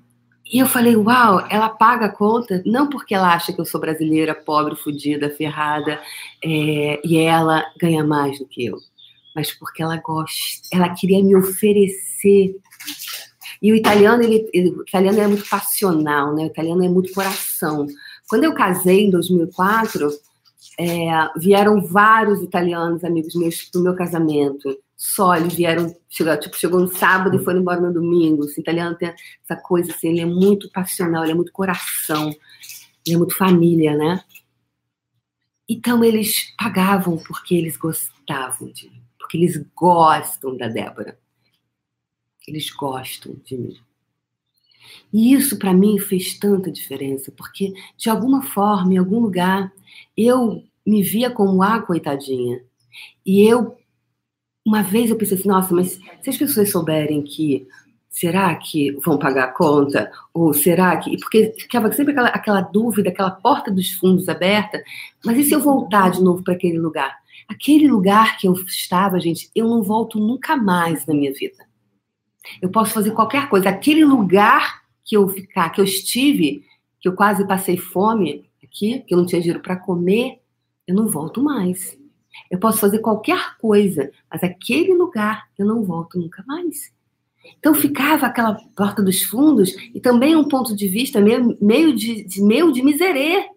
e 0.52 0.58
eu 0.58 0.66
falei, 0.66 0.94
uau, 0.94 1.46
ela 1.48 1.70
paga 1.70 2.06
a 2.06 2.12
conta 2.14 2.62
não 2.66 2.86
porque 2.86 3.14
ela 3.14 3.32
acha 3.32 3.54
que 3.54 3.60
eu 3.60 3.64
sou 3.64 3.80
brasileira, 3.80 4.34
pobre, 4.34 4.76
fodida, 4.76 5.30
ferrada, 5.30 5.98
é, 6.44 7.00
e 7.02 7.16
ela 7.16 7.64
ganha 7.80 8.04
mais 8.04 8.38
do 8.38 8.46
que 8.46 8.66
eu, 8.66 8.76
mas 9.34 9.50
porque 9.50 9.82
ela 9.82 9.96
gosta, 9.96 10.68
ela 10.70 10.90
queria 10.90 11.24
me 11.24 11.34
oferecer. 11.34 12.54
E 13.62 13.72
o 13.72 13.76
italiano, 13.76 14.22
ele, 14.22 14.46
o 14.76 14.82
italiano 14.82 15.20
é 15.20 15.26
muito 15.26 15.48
passional, 15.48 16.34
né? 16.34 16.42
O 16.42 16.48
italiano 16.48 16.84
é 16.84 16.88
muito 16.88 17.14
coração. 17.14 17.86
Quando 18.28 18.44
eu 18.44 18.52
casei 18.52 19.06
em 19.06 19.10
2004, 19.10 20.10
é, 20.78 21.28
vieram 21.36 21.80
vários 21.80 22.42
italianos, 22.42 23.04
amigos 23.04 23.34
meus, 23.34 23.62
pro 23.62 23.80
meu 23.80 23.94
casamento. 23.94 24.76
Só 25.04 25.34
eles 25.34 25.54
vieram, 25.54 25.92
chegou, 26.08 26.38
tipo, 26.38 26.56
chegou 26.56 26.78
no 26.78 26.86
sábado 26.86 27.34
e 27.34 27.44
foram 27.44 27.58
embora 27.58 27.80
no 27.80 27.92
domingo. 27.92 28.44
Esse 28.44 28.60
italiano 28.60 28.96
tem 28.96 29.12
essa 29.42 29.60
coisa 29.60 29.90
assim, 29.90 30.10
ele 30.10 30.20
é 30.20 30.24
muito 30.24 30.70
passional, 30.70 31.24
ele 31.24 31.32
é 31.32 31.34
muito 31.34 31.50
coração, 31.50 32.28
ele 33.04 33.16
é 33.16 33.18
muito 33.18 33.36
família, 33.36 33.96
né? 33.96 34.22
Então 35.68 36.04
eles 36.04 36.54
pagavam 36.56 37.16
porque 37.16 37.52
eles 37.52 37.76
gostavam 37.76 38.70
de 38.70 38.90
mim, 38.90 39.02
porque 39.18 39.36
eles 39.36 39.60
gostam 39.74 40.56
da 40.56 40.68
Débora. 40.68 41.18
Eles 42.46 42.70
gostam 42.70 43.34
de 43.44 43.56
mim. 43.56 43.80
E 45.12 45.34
isso 45.34 45.58
para 45.58 45.74
mim 45.74 45.98
fez 45.98 46.38
tanta 46.38 46.70
diferença, 46.70 47.32
porque 47.32 47.74
de 47.96 48.08
alguma 48.08 48.40
forma, 48.40 48.94
em 48.94 48.98
algum 48.98 49.18
lugar, 49.18 49.72
eu 50.16 50.62
me 50.86 51.02
via 51.02 51.28
como 51.28 51.60
a 51.60 51.82
coitadinha. 51.82 52.64
E 53.26 53.42
eu, 53.42 53.76
uma 54.64 54.82
vez 54.82 55.10
eu 55.10 55.16
pensei 55.16 55.36
assim, 55.36 55.48
nossa, 55.48 55.74
mas 55.74 55.98
se 56.20 56.30
as 56.30 56.36
pessoas 56.36 56.70
souberem 56.70 57.22
que 57.22 57.66
será 58.12 58.54
que 58.54 58.92
vão 59.04 59.18
pagar 59.18 59.44
a 59.44 59.52
conta? 59.52 60.12
Ou 60.32 60.52
será 60.52 60.96
que. 60.98 61.16
Porque 61.18 61.54
ficava 61.58 61.90
sempre 61.92 62.12
aquela, 62.12 62.28
aquela 62.28 62.60
dúvida, 62.60 63.08
aquela 63.08 63.30
porta 63.30 63.70
dos 63.70 63.92
fundos 63.92 64.28
aberta. 64.28 64.82
Mas 65.24 65.38
e 65.38 65.44
se 65.44 65.54
eu 65.54 65.60
voltar 65.60 66.10
de 66.10 66.22
novo 66.22 66.44
para 66.44 66.54
aquele 66.54 66.78
lugar? 66.78 67.16
Aquele 67.48 67.88
lugar 67.88 68.36
que 68.38 68.46
eu 68.46 68.52
estava, 68.52 69.18
gente, 69.18 69.50
eu 69.54 69.66
não 69.66 69.82
volto 69.82 70.20
nunca 70.20 70.56
mais 70.56 71.04
na 71.06 71.14
minha 71.14 71.32
vida. 71.32 71.66
Eu 72.60 72.70
posso 72.70 72.92
fazer 72.92 73.12
qualquer 73.12 73.48
coisa. 73.48 73.68
Aquele 73.68 74.04
lugar 74.04 74.82
que 75.04 75.16
eu 75.16 75.26
ficar, 75.28 75.70
que 75.70 75.80
eu 75.80 75.84
estive, 75.84 76.64
que 77.00 77.08
eu 77.08 77.14
quase 77.14 77.46
passei 77.46 77.76
fome 77.76 78.48
aqui, 78.62 79.00
que 79.00 79.14
eu 79.14 79.18
não 79.18 79.26
tinha 79.26 79.40
dinheiro 79.40 79.60
para 79.60 79.76
comer, 79.76 80.40
eu 80.86 80.94
não 80.94 81.08
volto 81.08 81.42
mais. 81.42 81.98
Eu 82.50 82.58
posso 82.58 82.78
fazer 82.78 82.98
qualquer 82.98 83.56
coisa, 83.58 84.10
mas 84.30 84.42
aquele 84.42 84.94
lugar 84.94 85.48
eu 85.58 85.66
não 85.66 85.82
volto 85.84 86.18
nunca 86.18 86.44
mais. 86.46 86.92
Então 87.58 87.74
ficava 87.74 88.26
aquela 88.26 88.54
porta 88.76 89.02
dos 89.02 89.22
fundos 89.22 89.74
e 89.94 90.00
também 90.00 90.36
um 90.36 90.44
ponto 90.44 90.76
de 90.76 90.88
vista 90.88 91.20
meio, 91.20 91.56
meio 91.60 91.94
de, 91.94 92.24
de 92.24 92.42
meio 92.42 92.72
de 92.72 92.82
miserê, 92.82 93.48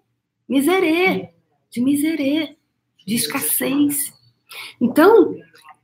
miserê, 0.48 1.30
de 1.70 1.82
miserê, 1.82 2.56
de 3.06 3.16
escassez. 3.16 4.14
Então, 4.82 5.36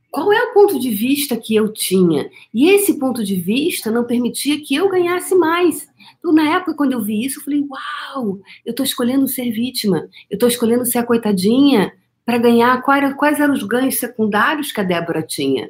qual 0.09 0.31
é 0.33 0.43
o 0.43 0.53
ponto 0.53 0.79
de 0.79 0.89
vista 0.89 1.37
que 1.37 1.55
eu 1.55 1.71
tinha? 1.71 2.29
E 2.53 2.69
esse 2.69 2.99
ponto 2.99 3.23
de 3.23 3.35
vista 3.35 3.91
não 3.91 4.03
permitia 4.03 4.61
que 4.61 4.75
eu 4.75 4.89
ganhasse 4.89 5.33
mais. 5.35 5.87
Então, 6.19 6.33
na 6.33 6.55
época, 6.55 6.73
quando 6.73 6.93
eu 6.93 7.01
vi 7.01 7.23
isso, 7.23 7.39
eu 7.39 7.43
falei: 7.43 7.61
Uau, 7.61 8.39
eu 8.65 8.71
estou 8.71 8.85
escolhendo 8.85 9.27
ser 9.27 9.51
vítima, 9.51 10.09
eu 10.29 10.35
estou 10.35 10.49
escolhendo 10.49 10.85
ser 10.85 10.99
a 10.99 11.05
coitadinha 11.05 11.93
para 12.25 12.37
ganhar. 12.37 12.81
Quais, 12.81 13.13
quais 13.15 13.39
eram 13.39 13.53
os 13.53 13.63
ganhos 13.63 13.99
secundários 13.99 14.71
que 14.71 14.81
a 14.81 14.83
Débora 14.83 15.21
tinha? 15.21 15.69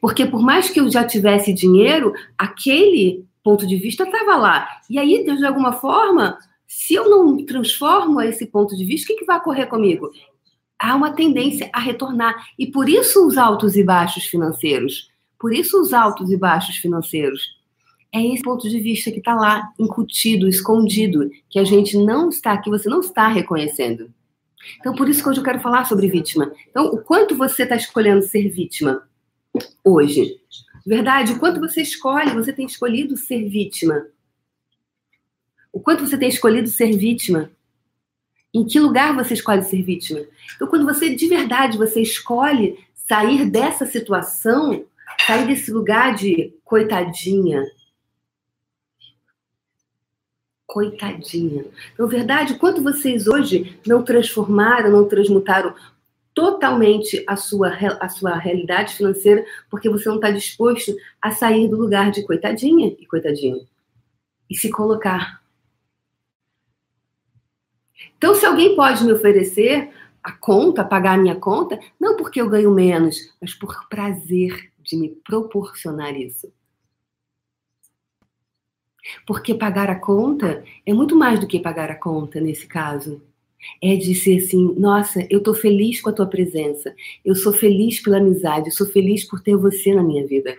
Porque 0.00 0.26
por 0.26 0.42
mais 0.42 0.70
que 0.70 0.80
eu 0.80 0.90
já 0.90 1.04
tivesse 1.04 1.52
dinheiro, 1.52 2.12
aquele 2.36 3.24
ponto 3.42 3.66
de 3.66 3.76
vista 3.76 4.04
estava 4.04 4.36
lá. 4.36 4.68
E 4.88 4.98
aí, 4.98 5.24
de 5.24 5.44
alguma 5.44 5.72
forma, 5.72 6.38
se 6.66 6.94
eu 6.94 7.08
não 7.08 7.44
transformo 7.44 8.20
esse 8.20 8.46
ponto 8.46 8.76
de 8.76 8.84
vista, 8.84 9.12
o 9.12 9.14
que, 9.14 9.20
que 9.20 9.26
vai 9.26 9.38
ocorrer 9.38 9.68
comigo? 9.68 10.10
Há 10.78 10.94
uma 10.94 11.12
tendência 11.12 11.70
a 11.72 11.80
retornar. 11.80 12.34
E 12.58 12.66
por 12.66 12.88
isso 12.88 13.26
os 13.26 13.36
altos 13.36 13.76
e 13.76 13.84
baixos 13.84 14.24
financeiros. 14.24 15.10
Por 15.38 15.52
isso 15.52 15.80
os 15.80 15.92
altos 15.92 16.30
e 16.30 16.36
baixos 16.36 16.76
financeiros. 16.76 17.40
É 18.14 18.24
esse 18.24 18.42
ponto 18.42 18.68
de 18.68 18.78
vista 18.78 19.10
que 19.10 19.18
está 19.18 19.34
lá, 19.34 19.72
incutido, 19.78 20.46
escondido, 20.46 21.30
que 21.48 21.58
a 21.58 21.64
gente 21.64 21.96
não 21.96 22.28
está, 22.28 22.56
que 22.58 22.68
você 22.68 22.88
não 22.88 23.00
está 23.00 23.28
reconhecendo. 23.28 24.12
Então, 24.78 24.94
por 24.94 25.08
isso 25.08 25.22
que 25.22 25.28
hoje 25.28 25.40
eu 25.40 25.44
quero 25.44 25.60
falar 25.60 25.84
sobre 25.84 26.08
vítima. 26.08 26.52
Então, 26.70 26.86
o 26.86 26.98
quanto 26.98 27.36
você 27.36 27.62
está 27.64 27.76
escolhendo 27.76 28.22
ser 28.22 28.48
vítima? 28.48 29.02
hoje. 29.84 30.40
Verdade? 30.86 31.32
O 31.32 31.38
quanto 31.38 31.60
você 31.60 31.82
escolhe, 31.82 32.32
você 32.32 32.52
tem 32.52 32.66
escolhido 32.66 33.16
ser 33.16 33.48
vítima. 33.48 34.06
O 35.72 35.80
quanto 35.80 36.06
você 36.06 36.18
tem 36.18 36.28
escolhido 36.28 36.68
ser 36.68 36.96
vítima. 36.96 37.50
Em 38.52 38.66
que 38.66 38.78
lugar 38.78 39.14
você 39.14 39.34
escolhe 39.34 39.62
ser 39.62 39.82
vítima? 39.82 40.20
Então, 40.54 40.68
quando 40.68 40.84
você 40.84 41.14
de 41.14 41.26
verdade 41.26 41.78
você 41.78 42.02
escolhe 42.02 42.78
sair 42.94 43.48
dessa 43.48 43.86
situação, 43.86 44.84
sair 45.26 45.46
desse 45.46 45.70
lugar 45.70 46.14
de 46.14 46.54
coitadinha. 46.64 47.64
Coitadinha. 50.72 51.66
Então, 51.92 52.08
verdade, 52.08 52.54
quanto 52.54 52.82
vocês 52.82 53.26
hoje 53.26 53.78
não 53.86 54.02
transformaram, 54.02 54.90
não 54.90 55.06
transmutaram 55.06 55.74
totalmente 56.32 57.22
a 57.26 57.36
sua, 57.36 57.76
a 58.00 58.08
sua 58.08 58.36
realidade 58.36 58.94
financeira, 58.94 59.44
porque 59.70 59.90
você 59.90 60.08
não 60.08 60.16
está 60.16 60.30
disposto 60.30 60.96
a 61.20 61.30
sair 61.30 61.68
do 61.68 61.76
lugar 61.76 62.10
de 62.10 62.22
coitadinha 62.22 62.96
e 62.98 63.04
coitadinho 63.04 63.66
e 64.48 64.56
se 64.56 64.70
colocar. 64.70 65.42
Então, 68.16 68.34
se 68.34 68.46
alguém 68.46 68.74
pode 68.74 69.04
me 69.04 69.12
oferecer 69.12 69.90
a 70.24 70.32
conta, 70.32 70.82
pagar 70.82 71.18
a 71.18 71.22
minha 71.22 71.36
conta, 71.36 71.78
não 72.00 72.16
porque 72.16 72.40
eu 72.40 72.48
ganho 72.48 72.70
menos, 72.70 73.18
mas 73.38 73.52
por 73.52 73.90
prazer 73.90 74.72
de 74.82 74.96
me 74.96 75.10
proporcionar 75.10 76.16
isso. 76.16 76.50
Porque 79.26 79.54
pagar 79.54 79.90
a 79.90 79.98
conta 79.98 80.64
é 80.86 80.92
muito 80.92 81.16
mais 81.16 81.40
do 81.40 81.46
que 81.46 81.58
pagar 81.58 81.90
a 81.90 81.94
conta 81.94 82.40
nesse 82.40 82.66
caso 82.66 83.22
é 83.80 83.96
de 83.96 84.14
ser 84.14 84.38
assim, 84.38 84.74
nossa, 84.78 85.26
eu 85.30 85.42
tô 85.42 85.54
feliz 85.54 86.00
com 86.00 86.10
a 86.10 86.12
tua 86.12 86.26
presença, 86.26 86.94
eu 87.24 87.34
sou 87.34 87.52
feliz 87.52 88.00
pela 88.00 88.18
amizade, 88.18 88.66
eu 88.66 88.72
sou 88.72 88.86
feliz 88.86 89.24
por 89.24 89.40
ter 89.40 89.56
você 89.56 89.94
na 89.94 90.02
minha 90.02 90.26
vida. 90.26 90.56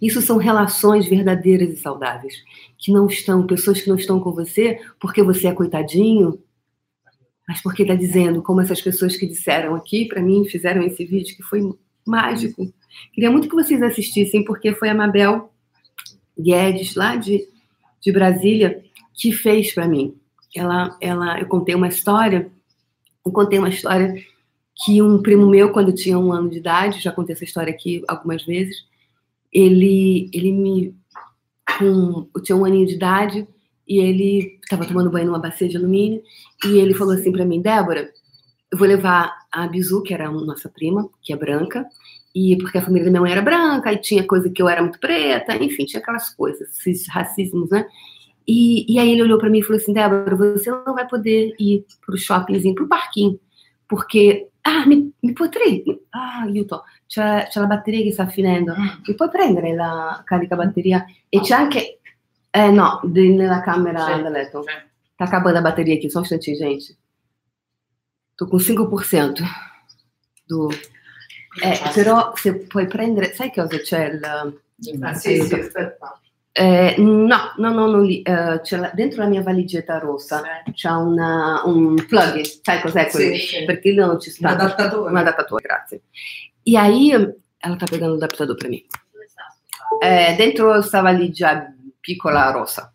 Isso 0.00 0.20
são 0.22 0.36
relações 0.36 1.06
verdadeiras 1.06 1.70
e 1.70 1.76
saudáveis, 1.76 2.34
que 2.78 2.92
não 2.92 3.06
estão, 3.06 3.46
pessoas 3.46 3.82
que 3.82 3.88
não 3.88 3.96
estão 3.96 4.20
com 4.20 4.32
você 4.32 4.80
porque 5.00 5.22
você 5.22 5.48
é 5.48 5.52
coitadinho, 5.52 6.40
mas 7.46 7.62
porque 7.62 7.82
está 7.82 7.94
dizendo, 7.94 8.42
como 8.42 8.60
essas 8.60 8.80
pessoas 8.80 9.16
que 9.16 9.26
disseram 9.26 9.74
aqui 9.74 10.06
para 10.06 10.22
mim, 10.22 10.44
fizeram 10.46 10.82
esse 10.82 11.04
vídeo 11.04 11.36
que 11.36 11.42
foi 11.42 11.60
mágico. 12.06 12.72
Queria 13.12 13.30
muito 13.30 13.48
que 13.48 13.54
vocês 13.54 13.82
assistissem, 13.82 14.44
porque 14.44 14.72
foi 14.72 14.88
a 14.88 14.94
Mabel 14.94 15.50
Guedes, 16.38 16.94
lá 16.94 17.16
de, 17.16 17.48
de 18.00 18.12
Brasília, 18.12 18.82
que 19.12 19.32
fez 19.32 19.72
para 19.72 19.88
mim. 19.88 20.16
Ela, 20.54 20.96
ela, 21.00 21.40
eu 21.40 21.46
contei 21.46 21.74
uma 21.74 21.88
história, 21.88 22.50
eu 23.24 23.32
contei 23.32 23.58
uma 23.58 23.68
história 23.68 24.14
que 24.84 25.00
um 25.00 25.22
primo 25.22 25.46
meu, 25.48 25.72
quando 25.72 25.92
tinha 25.94 26.18
um 26.18 26.32
ano 26.32 26.50
de 26.50 26.58
idade, 26.58 27.00
já 27.00 27.12
contei 27.12 27.34
essa 27.34 27.44
história 27.44 27.72
aqui 27.72 28.02
algumas 28.08 28.44
vezes, 28.44 28.76
ele, 29.52 30.28
ele 30.32 30.52
me, 30.52 30.96
com, 31.78 32.28
eu 32.34 32.42
tinha 32.42 32.56
um 32.56 32.64
aninho 32.64 32.86
de 32.86 32.94
idade 32.94 33.46
e 33.86 33.98
ele 33.98 34.58
estava 34.62 34.84
tomando 34.84 35.10
banho 35.10 35.26
numa 35.26 35.38
bacia 35.38 35.68
de 35.68 35.76
alumínio 35.76 36.22
e 36.64 36.78
ele 36.78 36.94
falou 36.94 37.14
assim 37.14 37.30
para 37.30 37.44
mim, 37.44 37.60
Débora, 37.60 38.10
eu 38.70 38.78
vou 38.78 38.88
levar 38.88 39.32
a 39.52 39.68
Bizu, 39.68 40.02
que 40.02 40.12
era 40.12 40.28
a 40.28 40.32
nossa 40.32 40.68
prima, 40.68 41.08
que 41.22 41.32
é 41.32 41.36
branca, 41.36 41.86
e 42.34 42.56
porque 42.58 42.78
a 42.78 42.82
família 42.82 43.04
da 43.04 43.10
minha 43.10 43.20
mãe 43.20 43.32
era 43.32 43.42
branca, 43.42 43.92
e 43.92 43.98
tinha 43.98 44.26
coisa 44.26 44.50
que 44.50 44.60
eu 44.60 44.68
era 44.68 44.82
muito 44.82 44.98
preta, 44.98 45.54
enfim, 45.56 45.84
tinha 45.84 46.00
aquelas 46.00 46.34
coisas, 46.34 46.68
esses 46.78 47.06
racismos, 47.08 47.70
né? 47.70 47.86
E, 48.46 48.92
e 48.92 48.98
aí 48.98 49.12
ele 49.12 49.22
olhou 49.22 49.38
para 49.38 49.48
mim 49.48 49.60
e 49.60 49.62
falou 49.62 49.80
assim, 49.80 49.92
Débora, 49.92 50.36
você 50.36 50.70
não 50.70 50.94
vai 50.94 51.06
poder 51.06 51.54
ir 51.58 51.86
pro 52.04 52.16
shoppingzinho, 52.16 52.74
pro 52.74 52.88
parquinho, 52.88 53.38
porque... 53.88 54.48
Ah, 54.66 54.86
mi, 54.86 55.12
mi 55.22 55.34
puoi 55.34 55.50
prendere? 55.50 56.00
Ah, 56.10 56.40
aiuto, 56.40 56.84
c'è, 57.06 57.48
c'è 57.50 57.60
la 57.60 57.66
batteria 57.66 58.02
che 58.02 58.12
sta 58.12 58.26
finendo. 58.26 58.72
Mm. 58.72 59.02
Mi 59.06 59.14
puoi 59.14 59.28
prendere 59.28 59.74
la 59.74 60.22
carica 60.24 60.56
batteria? 60.56 61.04
E 61.28 61.40
c'è 61.40 61.54
anche... 61.54 61.98
Eh, 62.50 62.70
no, 62.70 63.00
nella 63.04 63.60
camera 63.60 64.06
sì, 64.06 64.22
da 64.22 64.28
letto. 64.30 64.64
Tá 65.16 65.24
acabando 65.24 65.58
a 65.58 65.60
bateria 65.60 65.96
aqui, 65.96 66.08
só 66.08 66.20
um 66.20 66.22
instantinho, 66.22 66.56
gente. 66.56 66.96
Tô 68.36 68.46
com 68.46 68.56
5% 68.56 69.42
do... 70.48 70.68
Eh, 71.62 71.80
però 71.92 72.32
se 72.34 72.54
puoi 72.56 72.86
prendere... 72.86 73.32
Sai 73.34 73.50
che 73.50 73.62
cosa 73.62 73.78
c'è 73.78 74.06
il... 74.06 74.24
Ah, 75.00 75.14
sì, 75.14 75.40
sì, 75.42 75.54
aspetta. 75.54 76.18
Eh, 76.56 76.94
no, 76.98 77.52
no, 77.56 77.72
no, 77.72 77.86
non 77.86 78.04
lì. 78.04 78.22
Uh, 78.24 78.60
la, 78.76 78.90
dentro 78.94 79.22
la 79.22 79.28
mia 79.28 79.42
valigetta 79.42 79.98
rossa 79.98 80.42
sì. 80.64 80.72
c'è 80.72 80.90
una, 80.90 81.62
un 81.64 81.94
plug, 82.06 82.42
sai 82.62 82.80
cos'è 82.80 83.08
quello? 83.08 83.36
Sì. 83.36 83.64
Perché 83.64 83.90
lì 83.90 83.96
non 83.96 84.20
ci 84.20 84.30
sta. 84.30 84.52
Un 84.52 84.60
adattatore. 84.60 85.10
Un 85.10 85.16
adattatore, 85.16 85.62
grazie. 85.62 86.02
E 86.62 86.76
aí, 86.76 87.10
ela 87.10 87.76
tá 87.76 87.86
pegando 87.86 88.14
o 88.14 88.16
adaptador 88.16 88.56
para 88.56 88.68
mim. 88.68 88.84
É, 90.00 90.34
dentro 90.34 90.74
essa 90.74 91.00
valigia 91.00 91.74
piccola 92.00 92.50
rossa. 92.50 92.92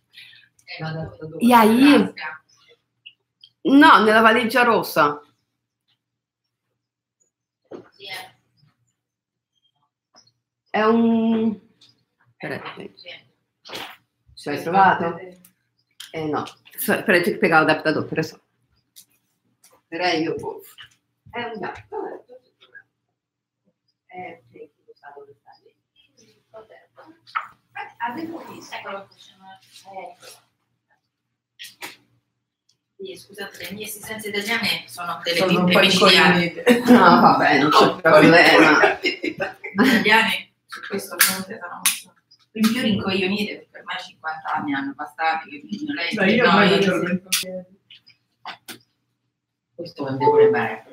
E 1.39 1.53
aí, 1.53 2.13
no, 3.65 4.03
nella 4.03 4.21
valigia 4.21 4.63
rossa. 4.63 5.19
È 10.71 10.81
un... 10.83 11.59
ci 14.35 14.49
hai 14.49 14.61
trovato? 14.61 15.17
Eh 16.11 16.25
no. 16.25 16.43
Espera 16.73 17.21
que 17.21 17.37
pegar 17.37 17.59
o 17.59 17.63
adaptador, 17.63 18.07
pera 18.07 18.23
só. 18.23 18.39
Pera 19.89 20.07
aí, 20.07 20.23
meu 20.23 20.37
povo. 20.37 20.63
É 21.33 21.51
Sì, 33.01 33.15
scusate, 33.15 33.63
le 33.63 33.71
mie 33.71 33.85
esistenze 33.85 34.27
italiane 34.27 34.83
sono 34.87 35.21
delle 35.23 35.37
sono 35.37 35.63
un 35.63 35.71
po' 35.71 35.81
incognite. 35.81 36.83
No, 36.85 37.21
vabbè, 37.21 37.61
non 37.61 37.69
c'è 37.69 38.01
problema. 38.01 38.99
Italiane. 39.01 40.48
Su 40.69 40.81
questo 40.87 41.17
fronte 41.17 41.59
sono 41.59 42.13
in 42.51 42.61
più 42.71 42.81
rincoglionite 42.81 43.57
perché 43.57 43.77
ormai 43.79 43.97
50 43.97 44.53
anni 44.53 44.73
hanno 44.73 44.93
passato 44.95 45.49
che 45.49 45.59
quindi 45.61 45.85
lei 45.93 46.13
Beh, 46.13 46.31
io 46.31 46.45
ormai 46.45 46.69
non 46.69 46.81
ce 46.81 46.89
l'ho 46.89 47.03
rincoglionito. 47.03 47.69
questo 49.75 50.07
è 50.07 50.11
un 50.11 50.17
devo 50.17 50.49
bene 50.49 50.85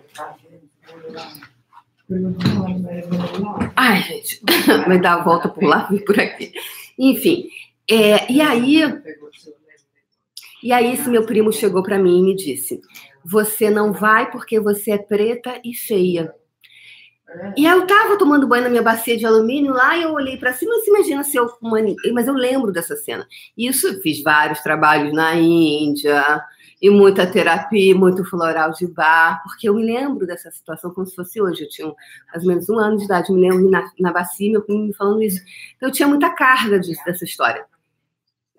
Ai, 3.75 4.01
gente, 4.03 4.41
vai 4.87 5.01
dar 5.01 5.19
a 5.19 5.23
volta 5.25 5.49
por 5.49 5.65
lá 5.65 5.89
e 5.91 5.99
por 6.05 6.19
aqui. 6.21 6.53
Enfim, 6.97 7.49
é, 7.91 8.31
e 8.33 8.41
aí, 8.41 8.81
e 10.63 10.73
aí 10.73 10.93
esse 10.93 11.09
meu 11.09 11.27
primo 11.27 11.53
chegou 11.53 11.83
para 11.83 11.99
mim 11.99 12.21
e 12.21 12.23
me 12.23 12.37
disse: 12.37 12.81
"Você 13.25 13.71
não 13.71 13.93
vai 13.93 14.31
porque 14.31 14.61
você 14.61 14.93
é 14.93 14.99
preta 14.99 15.61
e 15.65 15.75
feia". 15.75 16.33
E 17.57 17.67
aí 17.67 17.73
eu 17.73 17.87
tava 17.87 18.17
tomando 18.17 18.47
banho 18.47 18.65
na 18.65 18.71
minha 18.71 18.83
bacia 18.83 19.17
de 19.17 19.27
alumínio 19.27 19.73
lá 19.73 19.97
e 19.97 20.03
eu 20.03 20.13
olhei 20.13 20.37
para 20.37 20.53
cima, 20.53 20.75
você 20.75 20.91
imagina 20.91 21.25
se 21.25 21.37
eu 21.37 21.51
mas 22.13 22.29
eu 22.29 22.35
lembro 22.35 22.73
dessa 22.73 22.95
cena. 22.97 23.27
Isso 23.57 24.01
fiz 24.01 24.23
vários 24.23 24.61
trabalhos 24.61 25.13
na 25.13 25.35
Índia, 25.35 26.45
e 26.81 26.91
muita 26.91 27.27
terapia, 27.27 27.95
muito 27.95 28.25
floral 28.25 28.71
de 28.73 28.87
bar, 28.87 29.43
porque 29.43 29.69
eu 29.69 29.75
me 29.75 29.85
lembro 29.85 30.27
dessa 30.27 30.51
situação 30.51 30.93
como 30.93 31.07
se 31.07 31.15
fosse 31.15 31.41
hoje. 31.41 31.65
Eu 31.65 31.69
tinha 31.69 31.95
mais 32.29 32.43
ou 32.43 32.49
menos 32.49 32.69
um 32.69 32.79
ano 32.79 32.99
de 32.99 33.05
idade, 33.05 33.33
me 33.33 33.41
lembro 33.41 33.71
na, 33.71 33.91
na 33.99 34.13
bacia, 34.13 34.51
meu 34.51 34.63
primo 34.63 34.85
me 34.85 34.95
falando 34.95 35.23
isso. 35.23 35.43
Então, 35.77 35.89
eu 35.89 35.93
tinha 35.93 36.09
muita 36.09 36.31
carga 36.31 36.79
disso, 36.79 37.03
dessa 37.05 37.25
história. 37.25 37.65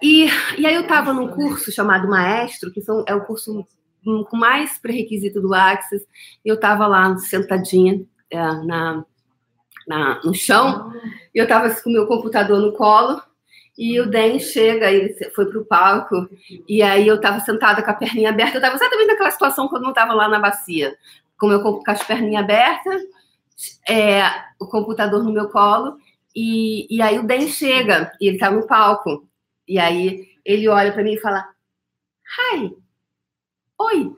E, 0.02 0.28
e 0.58 0.66
aí 0.66 0.76
eu 0.76 0.82
estava 0.82 1.14
num 1.14 1.28
curso 1.28 1.72
chamado 1.72 2.08
Maestro, 2.08 2.72
que 2.72 2.82
são, 2.82 3.04
é 3.08 3.16
o 3.16 3.26
curso 3.26 3.66
com 4.04 4.38
mais 4.38 4.78
pré-requisito 4.78 5.42
do 5.42 5.54
Access, 5.54 6.06
e 6.44 6.50
eu 6.50 6.56
estava 6.56 6.88
lá 6.88 7.18
sentadinha 7.18 7.94
é, 7.96 8.08
na, 8.32 9.06
na, 9.88 10.22
no 10.24 10.34
chão, 10.34 10.92
e 11.34 11.38
eu 11.38 11.44
estava 11.44 11.70
com 11.70 11.90
o 11.90 11.94
meu 11.94 12.08
computador 12.08 12.60
no 12.60 12.74
colo, 12.74 13.22
e 13.78 14.00
o 14.00 14.10
Dan 14.10 14.40
chega, 14.40 14.92
ele 14.92 15.14
foi 15.36 15.46
pro 15.46 15.66
palco, 15.66 16.28
e 16.68 16.82
aí 16.82 17.08
eu 17.08 17.22
tava 17.22 17.40
sentada 17.42 17.84
com 17.84 17.92
a 17.92 17.94
perninha 17.94 18.30
aberta, 18.30 18.58
eu 18.58 18.62
tava 18.62 18.76
exatamente 18.76 19.08
naquela 19.08 19.32
situação 19.32 19.68
quando 19.68 19.86
eu 19.86 19.94
tava 19.94 20.14
lá 20.14 20.28
na 20.28 20.40
bacia, 20.40 20.96
com, 21.40 21.48
meu, 21.48 21.62
com 21.62 21.84
as 21.88 22.04
perninhas 22.04 22.44
abertas, 22.44 23.02
é, 23.88 24.24
o 24.60 24.68
computador 24.68 25.24
no 25.24 25.32
meu 25.32 25.50
colo, 25.50 25.98
e, 26.36 26.88
e 26.96 27.02
aí 27.02 27.20
o 27.20 27.28
Dan 27.28 27.48
chega, 27.48 28.12
e 28.20 28.28
ele 28.28 28.38
tá 28.38 28.50
no 28.50 28.66
palco, 28.66 29.28
e 29.68 29.78
aí 29.78 30.28
ele 30.44 30.68
olha 30.68 30.92
para 30.92 31.04
mim 31.04 31.14
e 31.14 31.20
fala, 31.20 31.48
Hi, 32.28 32.76
oi. 33.80 34.16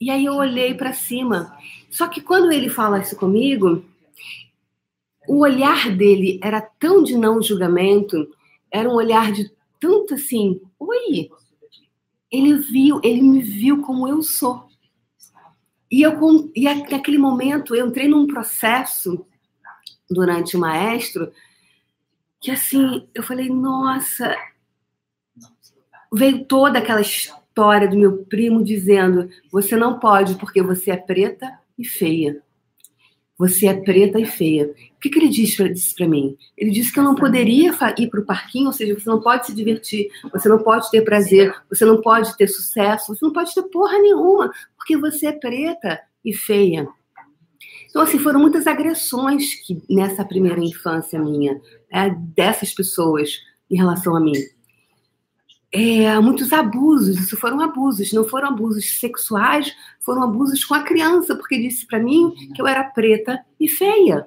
E 0.00 0.10
aí 0.10 0.24
eu 0.24 0.34
olhei 0.34 0.74
para 0.74 0.92
cima, 0.92 1.56
só 1.94 2.08
que 2.08 2.20
quando 2.20 2.50
ele 2.50 2.68
fala 2.68 2.98
isso 2.98 3.14
comigo, 3.14 3.84
o 5.28 5.38
olhar 5.44 5.96
dele 5.96 6.40
era 6.42 6.60
tão 6.60 7.04
de 7.04 7.16
não 7.16 7.40
julgamento, 7.40 8.34
era 8.68 8.88
um 8.88 8.94
olhar 8.94 9.30
de 9.30 9.48
tanto 9.78 10.14
assim, 10.14 10.60
oi. 10.76 11.30
Ele 12.32 12.54
viu, 12.54 13.00
ele 13.04 13.22
me 13.22 13.40
viu 13.40 13.80
como 13.80 14.08
eu 14.08 14.24
sou. 14.24 14.66
E 15.88 16.02
eu 16.02 16.18
e 16.52 16.64
naquele 16.64 17.16
momento 17.16 17.76
eu 17.76 17.86
entrei 17.86 18.08
num 18.08 18.26
processo 18.26 19.24
durante 20.10 20.56
o 20.56 20.60
maestro 20.60 21.32
que 22.40 22.50
assim, 22.50 23.06
eu 23.14 23.22
falei, 23.22 23.48
nossa, 23.48 24.36
veio 26.12 26.44
toda 26.44 26.80
aquela 26.80 27.00
história 27.00 27.86
do 27.88 27.96
meu 27.96 28.24
primo 28.24 28.64
dizendo: 28.64 29.30
você 29.52 29.76
não 29.76 30.00
pode 30.00 30.34
porque 30.34 30.60
você 30.60 30.90
é 30.90 30.96
preta 30.96 31.62
e 31.78 31.84
feia. 31.84 32.42
Você 33.36 33.66
é 33.66 33.74
preta 33.74 34.20
e 34.20 34.26
feia. 34.26 34.66
O 34.66 35.00
que, 35.00 35.10
que 35.10 35.18
ele 35.18 35.28
disse, 35.28 35.56
para 35.96 36.06
mim? 36.06 36.36
Ele 36.56 36.70
disse 36.70 36.92
que 36.92 37.00
eu 37.00 37.04
não 37.04 37.16
poderia 37.16 37.74
ir 37.98 38.08
para 38.08 38.20
o 38.20 38.24
parquinho, 38.24 38.66
ou 38.66 38.72
seja, 38.72 38.94
você 38.94 39.08
não 39.08 39.20
pode 39.20 39.46
se 39.46 39.54
divertir, 39.54 40.08
você 40.32 40.48
não 40.48 40.62
pode 40.62 40.88
ter 40.90 41.02
prazer, 41.02 41.52
você 41.68 41.84
não 41.84 42.00
pode 42.00 42.36
ter 42.36 42.46
sucesso, 42.46 43.14
você 43.14 43.24
não 43.24 43.32
pode 43.32 43.52
ter 43.52 43.62
porra 43.64 43.98
nenhuma, 43.98 44.52
porque 44.76 44.96
você 44.96 45.26
é 45.26 45.32
preta 45.32 46.00
e 46.24 46.32
feia. 46.32 46.88
Então, 47.90 48.02
assim, 48.02 48.18
foram 48.18 48.40
muitas 48.40 48.66
agressões 48.66 49.54
que 49.66 49.82
nessa 49.90 50.24
primeira 50.24 50.60
infância 50.60 51.18
minha, 51.18 51.60
é, 51.90 52.10
dessas 52.10 52.72
pessoas 52.72 53.40
em 53.68 53.76
relação 53.76 54.14
a 54.16 54.20
mim 54.20 54.32
é, 55.76 56.20
muitos 56.20 56.52
abusos, 56.52 57.18
isso 57.18 57.36
foram 57.36 57.60
abusos, 57.60 58.12
não 58.12 58.22
foram 58.22 58.50
abusos 58.50 59.00
sexuais, 59.00 59.74
foram 59.98 60.22
abusos 60.22 60.64
com 60.64 60.72
a 60.72 60.84
criança, 60.84 61.34
porque 61.34 61.58
disse 61.58 61.84
para 61.84 61.98
mim 61.98 62.32
que 62.54 62.62
eu 62.62 62.66
era 62.68 62.84
preta 62.84 63.44
e 63.58 63.68
feia. 63.68 64.24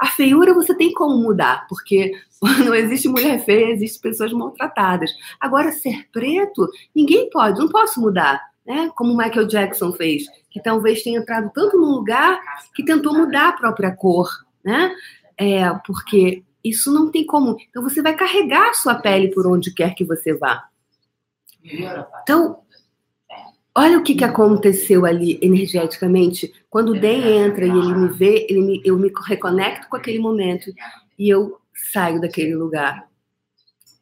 A 0.00 0.06
feiura 0.06 0.54
você 0.54 0.74
tem 0.74 0.90
como 0.94 1.22
mudar, 1.22 1.66
porque 1.68 2.12
não 2.64 2.74
existe 2.74 3.08
mulher 3.08 3.44
feia, 3.44 3.72
existem 3.72 4.10
pessoas 4.10 4.32
maltratadas. 4.32 5.10
Agora, 5.38 5.70
ser 5.70 6.08
preto, 6.10 6.66
ninguém 6.96 7.28
pode, 7.28 7.58
não 7.58 7.68
posso 7.68 8.00
mudar, 8.00 8.40
né? 8.66 8.90
Como 8.96 9.12
o 9.12 9.16
Michael 9.18 9.46
Jackson 9.46 9.92
fez, 9.92 10.24
que 10.50 10.62
talvez 10.62 11.02
tenha 11.02 11.18
entrado 11.18 11.50
tanto 11.54 11.76
num 11.76 11.90
lugar 11.90 12.40
que 12.74 12.82
tentou 12.82 13.12
mudar 13.12 13.50
a 13.50 13.52
própria 13.52 13.94
cor, 13.94 14.30
né? 14.64 14.94
É, 15.36 15.68
porque 15.86 16.42
isso 16.64 16.92
não 16.92 17.10
tem 17.10 17.26
como. 17.26 17.56
Então 17.68 17.82
você 17.82 18.00
vai 18.00 18.16
carregar 18.16 18.70
a 18.70 18.74
sua 18.74 18.94
pele 18.94 19.28
por 19.28 19.46
onde 19.46 19.72
quer 19.72 19.94
que 19.94 20.04
você 20.04 20.32
vá. 20.32 20.64
Então, 22.22 22.58
olha 23.74 23.98
o 23.98 24.02
que, 24.02 24.14
que 24.14 24.24
aconteceu 24.24 25.04
ali 25.04 25.38
energeticamente. 25.42 26.52
Quando 26.70 26.90
o 26.90 27.00
Dan 27.00 27.46
entra 27.46 27.66
e 27.66 27.70
ele 27.70 27.94
me 27.94 28.08
vê, 28.08 28.46
ele 28.48 28.62
me, 28.62 28.82
eu 28.84 28.98
me 28.98 29.12
reconecto 29.26 29.88
com 29.88 29.96
aquele 29.96 30.18
momento 30.18 30.72
e 31.18 31.28
eu 31.28 31.58
saio 31.92 32.20
daquele 32.20 32.54
lugar. 32.54 33.06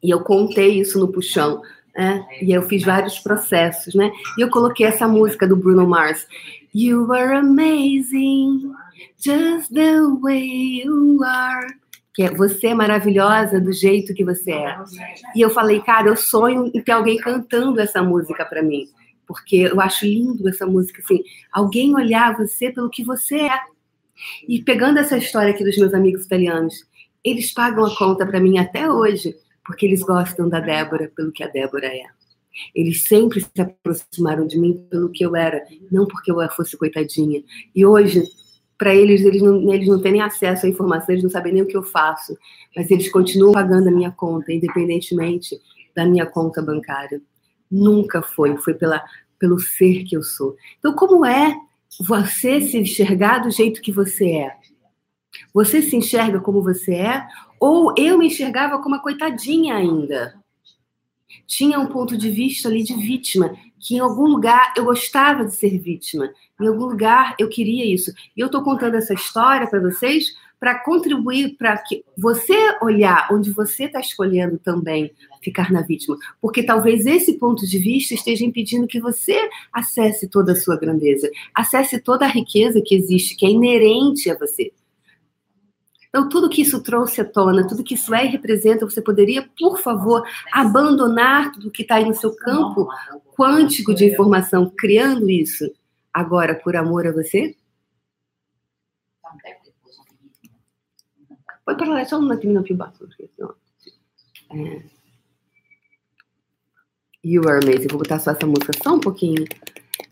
E 0.01 0.09
eu 0.09 0.21
contei 0.21 0.79
isso 0.79 0.97
no 0.99 1.11
puxão. 1.11 1.61
Né? 1.95 2.25
E 2.41 2.51
eu 2.51 2.63
fiz 2.63 2.83
vários 2.83 3.19
processos, 3.19 3.93
né? 3.93 4.11
E 4.37 4.41
eu 4.41 4.49
coloquei 4.49 4.85
essa 4.85 5.07
música 5.07 5.47
do 5.47 5.55
Bruno 5.55 5.87
Mars. 5.87 6.25
You 6.73 7.13
are 7.13 7.35
amazing, 7.35 8.73
just 9.19 9.71
the 9.71 10.01
way 10.19 10.81
you 10.83 11.23
are 11.23 11.82
que 12.13 12.23
é 12.23 12.31
você 12.31 12.67
é 12.67 12.75
maravilhosa 12.75 13.59
do 13.59 13.73
jeito 13.73 14.13
que 14.13 14.23
você 14.23 14.51
é. 14.51 14.77
E 15.35 15.41
eu 15.41 15.49
falei, 15.49 15.81
cara, 15.81 16.07
eu 16.07 16.15
sonho 16.15 16.71
em 16.73 16.81
ter 16.81 16.91
alguém 16.91 17.17
cantando 17.17 17.81
essa 17.81 18.03
música 18.03 18.45
para 18.45 18.61
mim, 18.61 18.87
porque 19.25 19.55
eu 19.57 19.81
acho 19.81 20.05
lindo 20.05 20.47
essa 20.47 20.65
música 20.65 21.01
assim, 21.01 21.23
alguém 21.51 21.95
olhar 21.95 22.37
você 22.37 22.71
pelo 22.71 22.89
que 22.89 23.03
você 23.03 23.37
é. 23.37 23.59
E 24.47 24.61
pegando 24.61 24.99
essa 24.99 25.17
história 25.17 25.51
aqui 25.51 25.63
dos 25.63 25.77
meus 25.77 25.93
amigos 25.93 26.25
italianos, 26.25 26.85
eles 27.23 27.51
pagam 27.51 27.85
a 27.85 27.95
conta 27.95 28.25
para 28.25 28.39
mim 28.39 28.59
até 28.59 28.89
hoje, 28.89 29.35
porque 29.65 29.85
eles 29.85 30.03
gostam 30.03 30.47
da 30.47 30.59
Débora 30.59 31.11
pelo 31.15 31.31
que 31.31 31.43
a 31.43 31.47
Débora 31.47 31.87
é. 31.87 32.03
Eles 32.75 33.03
sempre 33.05 33.41
se 33.41 33.61
aproximaram 33.61 34.45
de 34.45 34.59
mim 34.59 34.85
pelo 34.89 35.09
que 35.09 35.25
eu 35.25 35.35
era, 35.35 35.65
não 35.91 36.05
porque 36.05 36.31
eu 36.31 36.37
fosse 36.51 36.77
coitadinha. 36.77 37.43
E 37.73 37.83
hoje 37.83 38.23
para 38.83 38.93
eles, 38.93 39.21
eles 39.21 39.41
não, 39.41 39.73
eles 39.73 39.87
não 39.87 40.01
têm 40.01 40.11
nem 40.11 40.21
acesso 40.21 40.65
à 40.65 40.69
informação, 40.69 41.07
eles 41.09 41.23
não 41.23 41.29
sabem 41.29 41.53
nem 41.53 41.63
o 41.63 41.65
que 41.65 41.77
eu 41.77 41.83
faço, 41.83 42.37
mas 42.75 42.91
eles 42.91 43.09
continuam 43.09 43.53
pagando 43.53 43.87
a 43.87 43.91
minha 43.91 44.11
conta, 44.11 44.51
independentemente 44.51 45.57
da 45.95 46.05
minha 46.05 46.25
conta 46.25 46.61
bancária. 46.61 47.21
Nunca 47.71 48.21
foi, 48.21 48.57
foi 48.57 48.73
pela, 48.73 49.01
pelo 49.39 49.57
ser 49.57 50.03
que 50.03 50.17
eu 50.17 50.21
sou. 50.21 50.57
Então, 50.79 50.93
como 50.93 51.25
é 51.25 51.55
você 51.97 52.59
se 52.59 52.77
enxergar 52.77 53.39
do 53.39 53.51
jeito 53.51 53.81
que 53.81 53.89
você 53.89 54.31
é? 54.31 54.57
Você 55.53 55.81
se 55.81 55.95
enxerga 55.95 56.41
como 56.41 56.61
você 56.61 56.93
é? 56.93 57.25
Ou 57.61 57.93
eu 57.97 58.17
me 58.17 58.27
enxergava 58.27 58.79
como 58.79 58.95
uma 58.95 59.01
coitadinha 59.01 59.75
ainda? 59.75 60.35
Tinha 61.47 61.79
um 61.79 61.87
ponto 61.87 62.17
de 62.17 62.29
vista 62.29 62.67
ali 62.67 62.83
de 62.83 62.95
vítima, 62.95 63.55
que 63.79 63.95
em 63.95 63.99
algum 63.99 64.27
lugar 64.27 64.73
eu 64.75 64.83
gostava 64.83 65.45
de 65.45 65.55
ser 65.55 65.79
vítima, 65.79 66.29
em 66.63 66.67
algum 66.67 66.85
lugar 66.85 67.35
eu 67.39 67.49
queria 67.49 67.85
isso. 67.85 68.11
E 68.35 68.39
eu 68.39 68.47
estou 68.47 68.63
contando 68.63 68.95
essa 68.95 69.13
história 69.13 69.67
para 69.67 69.79
vocês 69.79 70.33
para 70.63 70.79
contribuir 70.79 71.57
para 71.57 71.77
que 71.77 72.05
você 72.17 72.55
olhar 72.81 73.27
onde 73.29 73.51
você 73.51 73.83
está 73.83 73.99
escolhendo 73.99 74.57
também 74.57 75.11
ficar 75.41 75.69
na 75.69 75.81
vítima, 75.81 76.17
porque 76.39 76.63
talvez 76.63 77.05
esse 77.05 77.33
ponto 77.33 77.67
de 77.67 77.77
vista 77.77 78.13
esteja 78.13 78.45
impedindo 78.45 78.87
que 78.87 79.01
você 79.01 79.37
acesse 79.73 80.25
toda 80.29 80.53
a 80.53 80.55
sua 80.55 80.77
grandeza, 80.77 81.29
acesse 81.53 81.99
toda 81.99 82.23
a 82.23 82.29
riqueza 82.29 82.81
que 82.81 82.95
existe, 82.95 83.35
que 83.35 83.45
é 83.45 83.49
inerente 83.49 84.31
a 84.31 84.37
você. 84.37 84.71
Então, 86.07 86.29
tudo 86.29 86.47
que 86.47 86.61
isso 86.61 86.81
trouxe 86.81 87.19
à 87.19 87.25
tona, 87.25 87.67
tudo 87.67 87.83
que 87.83 87.95
isso 87.95 88.15
é 88.15 88.23
e 88.23 88.29
representa, 88.29 88.89
você 88.89 89.01
poderia, 89.01 89.45
por 89.59 89.79
favor, 89.79 90.23
abandonar 90.49 91.51
tudo 91.51 91.71
que 91.71 91.81
está 91.81 91.95
aí 91.95 92.05
no 92.05 92.13
seu 92.13 92.33
campo 92.33 92.87
quântico 93.35 93.93
de 93.93 94.05
informação, 94.05 94.71
criando 94.77 95.29
isso 95.29 95.69
agora 96.13 96.55
por 96.55 96.75
amor 96.75 97.07
a 97.07 97.11
você? 97.11 97.55
Puoi 101.63 101.75
parlare 101.77 102.05
solo 102.05 102.25
un 102.25 102.31
attimino 102.31 102.61
più 102.61 102.75
basso, 102.75 103.07
perché 103.07 103.29
sennò... 103.33 103.55
É... 104.49 104.89
You 107.21 107.47
are 107.47 107.59
amazing. 107.63 107.87
Vou 107.87 107.99
botar 107.99 108.19
só 108.19 108.31
essa 108.31 108.45
música 108.45 108.73
só 108.83 108.93
um 108.93 108.99
pouquinho. 108.99 109.45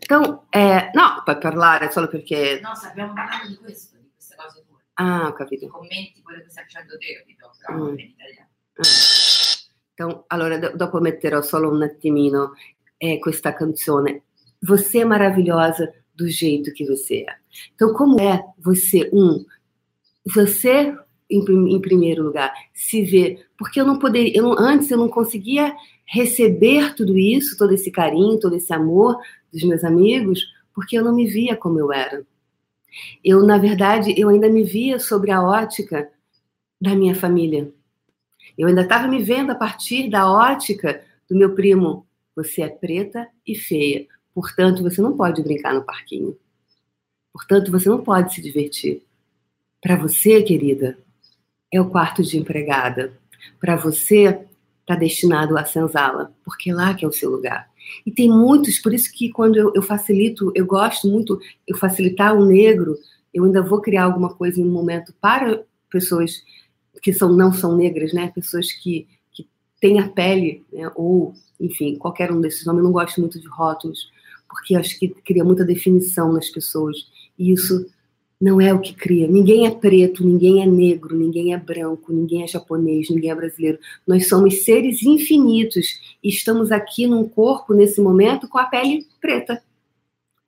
Então, 0.02 0.44
é... 0.50 0.90
não, 0.94 1.22
puoi 1.24 1.38
parlare 1.38 1.90
solo 1.92 2.08
perché... 2.08 2.58
No, 2.62 2.70
abbiamo 2.70 3.12
parlato 3.12 3.48
di 3.48 3.56
questo, 3.56 3.98
di 3.98 4.10
queste 4.14 4.34
cose 4.34 4.64
tue. 4.66 4.78
Ah, 4.94 5.28
ho 5.28 5.32
capito. 5.34 5.68
Commenti 5.68 6.22
quello 6.22 6.42
che 6.42 6.48
stai 6.50 6.64
facendo 6.64 6.96
te, 6.96 7.18
capito? 7.18 7.50
Però 7.58 7.78
Mm. 7.78 7.98
in 7.98 8.14
italiano. 8.16 8.48
Então, 9.92 10.24
allora, 10.28 10.58
do- 10.58 10.72
dopo 10.74 11.00
metterò 11.00 11.42
solo 11.42 11.70
un 11.70 11.82
attimino 11.82 12.54
eh, 12.96 13.18
questa 13.18 13.52
canzone. 13.52 14.22
Você 14.62 14.98
é 14.98 15.04
maravilhosa 15.04 15.92
do 16.14 16.28
jeito 16.28 16.72
que 16.72 16.84
você 16.86 17.24
é. 17.28 17.34
Então, 17.74 17.92
como 17.92 18.20
é 18.20 18.44
você, 18.58 19.10
um, 19.12 19.44
você, 20.24 20.94
em, 21.30 21.40
em 21.74 21.80
primeiro 21.80 22.22
lugar, 22.22 22.52
se 22.72 23.02
ver, 23.02 23.46
porque 23.58 23.80
eu 23.80 23.86
não 23.86 23.98
poderia, 23.98 24.36
eu 24.36 24.44
não, 24.44 24.58
antes 24.58 24.90
eu 24.90 24.98
não 24.98 25.08
conseguia 25.08 25.74
receber 26.04 26.94
tudo 26.94 27.16
isso, 27.18 27.56
todo 27.56 27.72
esse 27.72 27.90
carinho, 27.90 28.38
todo 28.38 28.54
esse 28.54 28.72
amor 28.72 29.18
dos 29.52 29.62
meus 29.64 29.82
amigos, 29.82 30.44
porque 30.74 30.96
eu 30.96 31.04
não 31.04 31.14
me 31.14 31.26
via 31.26 31.56
como 31.56 31.78
eu 31.78 31.92
era. 31.92 32.24
Eu, 33.24 33.44
na 33.44 33.58
verdade, 33.58 34.14
eu 34.16 34.28
ainda 34.28 34.48
me 34.48 34.62
via 34.62 34.98
sobre 34.98 35.30
a 35.30 35.42
ótica 35.42 36.10
da 36.80 36.94
minha 36.94 37.14
família. 37.14 37.72
Eu 38.56 38.68
ainda 38.68 38.82
estava 38.82 39.08
me 39.08 39.22
vendo 39.22 39.50
a 39.50 39.54
partir 39.54 40.10
da 40.10 40.30
ótica 40.30 41.02
do 41.28 41.36
meu 41.36 41.54
primo. 41.54 42.06
Você 42.36 42.62
é 42.62 42.68
preta 42.68 43.28
e 43.46 43.54
feia, 43.54 44.06
portanto 44.34 44.82
você 44.82 45.00
não 45.00 45.16
pode 45.16 45.42
brincar 45.42 45.74
no 45.74 45.84
parquinho. 45.84 46.36
Portanto 47.32 47.70
você 47.70 47.88
não 47.88 48.02
pode 48.02 48.34
se 48.34 48.42
divertir. 48.42 49.02
Para 49.80 49.96
você, 49.96 50.42
querida, 50.42 50.98
é 51.72 51.80
o 51.80 51.90
quarto 51.90 52.22
de 52.22 52.38
empregada. 52.38 53.18
Para 53.58 53.74
você, 53.74 54.46
está 54.82 54.94
destinado 54.94 55.56
à 55.56 55.64
senzala, 55.64 56.32
porque 56.44 56.72
lá 56.72 56.94
que 56.94 57.04
é 57.04 57.08
o 57.08 57.12
seu 57.12 57.30
lugar. 57.30 57.70
E 58.04 58.12
tem 58.12 58.28
muitos, 58.28 58.78
por 58.78 58.92
isso 58.92 59.10
que 59.12 59.30
quando 59.30 59.56
eu, 59.56 59.72
eu 59.74 59.82
facilito, 59.82 60.52
eu 60.54 60.66
gosto 60.66 61.08
muito, 61.08 61.40
eu 61.66 61.76
facilitar 61.76 62.34
o 62.34 62.44
negro, 62.44 62.96
eu 63.32 63.44
ainda 63.44 63.62
vou 63.62 63.80
criar 63.80 64.04
alguma 64.04 64.34
coisa 64.34 64.60
em 64.60 64.64
um 64.64 64.70
momento 64.70 65.12
para 65.20 65.64
pessoas 65.90 66.42
que 67.02 67.12
são, 67.12 67.32
não 67.32 67.52
são 67.52 67.76
negras, 67.76 68.12
né? 68.12 68.30
Pessoas 68.34 68.72
que, 68.72 69.06
que 69.32 69.48
têm 69.80 69.98
a 69.98 70.08
pele, 70.08 70.64
né? 70.72 70.90
ou, 70.94 71.34
enfim, 71.58 71.96
qualquer 71.96 72.30
um 72.30 72.40
desses 72.40 72.64
nomes. 72.64 72.80
Eu 72.80 72.84
não 72.84 72.92
gosto 72.92 73.20
muito 73.20 73.40
de 73.40 73.48
rótulos, 73.48 74.10
porque 74.52 74.76
acho 74.76 74.98
que 74.98 75.08
cria 75.08 75.42
muita 75.42 75.64
definição 75.64 76.30
nas 76.30 76.50
pessoas. 76.50 76.96
E 77.38 77.50
isso 77.52 77.86
não 78.38 78.60
é 78.60 78.74
o 78.74 78.80
que 78.80 78.92
cria. 78.92 79.26
Ninguém 79.26 79.66
é 79.66 79.70
preto, 79.70 80.22
ninguém 80.22 80.62
é 80.62 80.66
negro, 80.66 81.16
ninguém 81.16 81.54
é 81.54 81.56
branco, 81.56 82.12
ninguém 82.12 82.42
é 82.42 82.46
japonês, 82.46 83.08
ninguém 83.08 83.30
é 83.30 83.34
brasileiro. 83.34 83.78
Nós 84.06 84.28
somos 84.28 84.64
seres 84.64 85.02
infinitos 85.02 85.98
e 86.22 86.28
estamos 86.28 86.70
aqui 86.70 87.06
num 87.06 87.26
corpo, 87.26 87.72
nesse 87.72 88.00
momento, 88.00 88.46
com 88.46 88.58
a 88.58 88.64
pele 88.64 89.06
preta, 89.20 89.62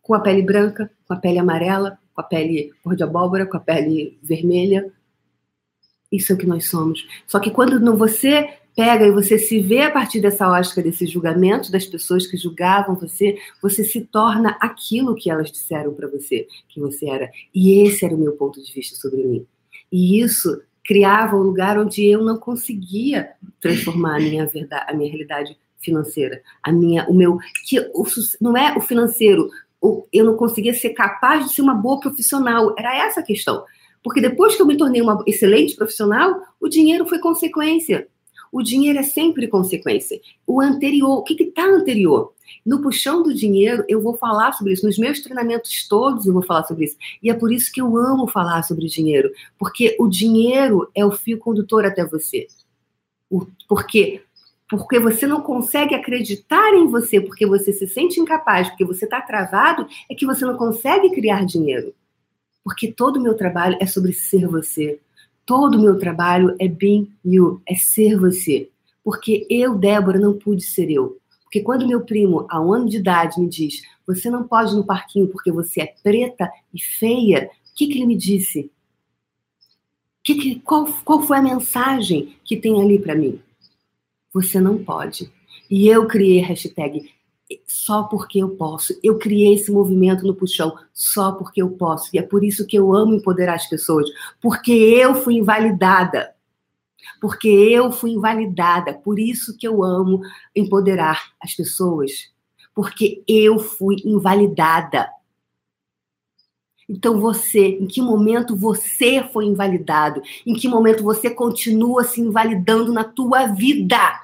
com 0.03 0.13
a 0.13 0.21
pele 0.21 0.43
branca, 0.43 0.91
com 1.09 1.15
a 1.15 1.17
pele 1.17 1.39
amarela, 1.39 1.99
com 2.13 2.21
a 2.21 2.25
pele 2.25 2.73
cor 2.83 2.95
de 2.95 3.03
abóbora, 3.03 3.47
com 3.47 3.57
a 3.57 3.61
pele 3.61 4.19
vermelha. 4.23 4.93
Isso 6.13 6.31
é 6.31 6.35
o 6.35 6.39
que 6.39 6.47
nós 6.47 6.69
somos. 6.69 7.07
Só 7.27 7.41
que 7.41 7.51
quando 7.51 7.97
você 7.97 8.51
pega 8.75 9.07
e 9.07 9.13
você 9.13 9.39
se 9.39 9.61
vê 9.61 9.83
a 9.83 9.91
partir 9.91 10.21
dessa 10.21 10.49
ótica, 10.49 10.83
desse 10.83 11.07
julgamento 11.07 11.71
das 11.71 11.87
pessoas 11.87 12.27
que 12.27 12.37
julgavam 12.37 12.97
você, 12.97 13.37
você 13.63 13.85
se 13.85 14.01
torna 14.03 14.57
aquilo 14.61 15.15
que 15.15 15.31
elas 15.31 15.51
disseram 15.51 15.95
para 15.95 16.09
você 16.09 16.47
que 16.69 16.81
você 16.81 17.09
era. 17.09 17.31
E 17.55 17.87
esse 17.87 18.05
era 18.05 18.15
o 18.15 18.19
meu 18.19 18.33
ponto 18.33 18.63
de 18.63 18.73
vista 18.73 18.97
sobre 18.97 19.23
mim. 19.23 19.47
E 19.91 20.21
isso 20.21 20.61
criava 20.85 21.37
um 21.37 21.43
lugar 21.43 21.79
onde 21.79 22.05
eu 22.05 22.23
não 22.23 22.37
conseguia 22.37 23.31
transformar 23.61 24.17
a 24.17 24.21
minha 24.21 24.47
verdade, 24.47 24.85
a 24.89 24.95
minha 24.95 25.09
realidade 25.09 25.57
financeira, 25.79 26.43
a 26.63 26.73
minha, 26.73 27.07
o 27.09 27.15
meu, 27.15 27.39
que 27.67 27.79
o, 27.79 28.05
não 28.41 28.57
é 28.57 28.77
o 28.77 28.81
financeiro, 28.81 29.49
o, 29.81 30.07
eu 30.13 30.25
não 30.25 30.37
conseguia 30.37 30.75
ser 30.75 30.91
capaz 30.91 31.47
de 31.47 31.55
ser 31.55 31.63
uma 31.63 31.75
boa 31.75 32.01
profissional. 32.01 32.75
Era 32.79 32.97
essa 33.07 33.21
a 33.21 33.23
questão. 33.23 33.65
Porque 34.03 34.21
depois 34.21 34.55
que 34.55 34.61
eu 34.61 34.67
me 34.67 34.77
tornei 34.77 35.01
uma 35.01 35.23
excelente 35.27 35.75
profissional, 35.77 36.43
o 36.61 36.69
dinheiro 36.69 37.07
foi 37.07 37.19
consequência 37.19 38.07
o 38.55 38.63
dinheiro 38.63 39.01
é 39.01 39.03
sempre 39.03 39.49
consequência. 39.49 40.21
O 40.47 40.61
anterior, 40.61 41.19
o 41.19 41.25
que 41.25 41.43
está 41.43 41.65
anterior? 41.65 42.33
No 42.65 42.81
puxão 42.81 43.21
do 43.21 43.35
dinheiro, 43.35 43.85
eu 43.89 44.01
vou 44.01 44.17
falar 44.17 44.53
sobre 44.53 44.73
isso. 44.73 44.87
Nos 44.87 44.97
meus 44.97 45.19
treinamentos 45.19 45.89
todos, 45.89 46.25
eu 46.25 46.33
vou 46.33 46.41
falar 46.41 46.63
sobre 46.63 46.85
isso. 46.85 46.97
E 47.21 47.29
é 47.29 47.35
por 47.35 47.51
isso 47.51 47.73
que 47.73 47.81
eu 47.81 47.97
amo 47.97 48.29
falar 48.29 48.63
sobre 48.63 48.87
dinheiro. 48.87 49.29
Porque 49.59 49.97
o 49.99 50.07
dinheiro 50.07 50.89
é 50.95 51.05
o 51.05 51.11
fio 51.11 51.37
condutor 51.37 51.85
até 51.85 52.07
você. 52.07 52.47
O, 53.29 53.45
porque 53.69 54.23
porque 54.71 55.01
você 55.01 55.27
não 55.27 55.41
consegue 55.41 55.95
acreditar 55.95 56.75
em 56.75 56.87
você, 56.87 57.21
porque 57.21 57.45
você 57.45 57.73
se 57.73 57.89
sente 57.89 58.21
incapaz, 58.21 58.69
porque 58.69 58.85
você 58.85 59.05
está 59.05 59.21
travado, 59.21 59.87
é 60.09 60.15
que 60.15 60.25
você 60.25 60.45
não 60.45 60.57
consegue 60.57 61.11
criar 61.11 61.45
dinheiro. 61.45 61.93
Porque 62.63 62.93
todo 62.93 63.17
o 63.17 63.21
meu 63.21 63.35
trabalho 63.35 63.77
é 63.81 63.87
sobre 63.87 64.13
ser 64.13 64.47
você. 64.47 65.01
Todo 65.47 65.77
o 65.77 65.83
meu 65.83 65.99
trabalho 65.99 66.57
é 66.59 66.67
being 66.67 67.13
you, 67.25 67.61
é 67.67 67.75
ser 67.75 68.19
você. 68.19 68.71
Porque 69.03 69.47
eu, 69.51 69.77
Débora, 69.77 70.19
não 70.19 70.39
pude 70.39 70.63
ser 70.63 70.91
eu. 70.91 71.19
Porque 71.43 71.61
quando 71.61 71.87
meu 71.87 72.01
primo, 72.01 72.47
a 72.49 72.61
um 72.61 72.73
ano 72.73 72.89
de 72.89 72.97
idade, 72.97 73.41
me 73.41 73.49
diz: 73.49 73.83
Você 74.07 74.31
não 74.31 74.49
pode 74.49 74.73
ir 74.73 74.77
no 74.77 74.85
parquinho 74.85 75.29
porque 75.29 75.53
você 75.53 75.83
é 75.83 75.95
preta 76.03 76.51
e 76.73 76.81
feia, 76.81 77.51
o 77.71 77.75
que, 77.75 77.87
que 77.87 77.99
ele 77.99 78.07
me 78.07 78.17
disse? 78.17 78.71
Que 80.23 80.35
que, 80.35 80.61
qual, 80.61 80.87
qual 81.05 81.23
foi 81.23 81.37
a 81.37 81.43
mensagem 81.43 82.35
que 82.45 82.57
tem 82.57 82.81
ali 82.83 82.99
para 82.99 83.15
mim? 83.15 83.39
Você 84.33 84.59
não 84.59 84.83
pode. 84.83 85.31
E 85.71 85.87
eu 85.87 86.07
criei 86.07 86.43
a 86.43 86.47
hashtag 86.47 87.11
só 87.67 88.05
porque 88.05 88.39
eu 88.39 88.51
posso. 88.51 88.99
Eu 89.03 89.19
criei 89.19 89.55
esse 89.55 89.71
movimento 89.71 90.27
no 90.27 90.35
puxão 90.35 90.75
só 90.93 91.33
porque 91.33 91.61
eu 91.61 91.71
posso. 91.71 92.09
E 92.13 92.19
é 92.19 92.23
por 92.23 92.43
isso 92.43 92.67
que 92.67 92.77
eu 92.77 92.95
amo 92.95 93.15
empoderar 93.15 93.55
as 93.55 93.69
pessoas, 93.69 94.09
porque 94.41 94.73
eu 94.73 95.15
fui 95.15 95.35
invalidada. 95.35 96.35
Porque 97.21 97.49
eu 97.49 97.93
fui 97.93 98.13
invalidada. 98.13 98.95
Por 98.95 99.19
isso 99.19 99.57
que 99.57 99.67
eu 99.67 99.83
amo 99.83 100.21
empoderar 100.55 101.33
as 101.41 101.55
pessoas. 101.55 102.11
Porque 102.75 103.23
eu 103.29 103.59
fui 103.59 103.97
invalidada. 104.05 105.09
Então 106.89 107.19
você, 107.19 107.79
em 107.81 107.87
que 107.87 108.03
momento 108.03 108.57
você 108.57 109.23
foi 109.33 109.47
invalidado? 109.47 110.23
Em 110.47 110.55
que 110.55 110.69
momento 110.69 111.03
você 111.03 111.31
continua 111.31 112.05
se 112.05 112.21
invalidando 112.21 112.93
na 112.93 113.05
tua 113.05 113.47
vida? 113.47 114.24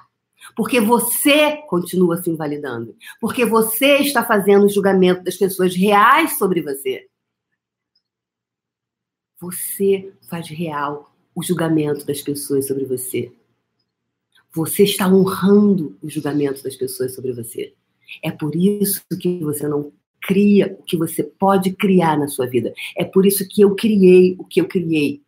Porque 0.60 0.78
você 0.78 1.56
continua 1.68 2.22
se 2.22 2.28
invalidando. 2.28 2.94
Porque 3.18 3.46
você 3.46 3.96
está 4.00 4.22
fazendo 4.22 4.66
o 4.66 4.68
julgamento 4.68 5.24
das 5.24 5.34
pessoas 5.34 5.74
reais 5.74 6.36
sobre 6.36 6.60
você. 6.60 7.08
Você 9.40 10.12
faz 10.28 10.50
real 10.50 11.16
o 11.34 11.42
julgamento 11.42 12.04
das 12.04 12.20
pessoas 12.20 12.66
sobre 12.66 12.84
você. 12.84 13.32
Você 14.54 14.82
está 14.82 15.08
honrando 15.08 15.96
o 16.02 16.10
julgamento 16.10 16.62
das 16.62 16.76
pessoas 16.76 17.14
sobre 17.14 17.32
você. 17.32 17.72
É 18.22 18.30
por 18.30 18.54
isso 18.54 19.02
que 19.18 19.38
você 19.38 19.66
não 19.66 19.90
cria 20.20 20.76
o 20.78 20.82
que 20.82 20.98
você 20.98 21.22
pode 21.22 21.72
criar 21.72 22.18
na 22.18 22.28
sua 22.28 22.46
vida. 22.46 22.74
É 22.94 23.02
por 23.06 23.24
isso 23.24 23.48
que 23.48 23.62
eu 23.62 23.74
criei 23.74 24.36
o 24.38 24.44
que 24.44 24.60
eu 24.60 24.68
criei. 24.68 25.22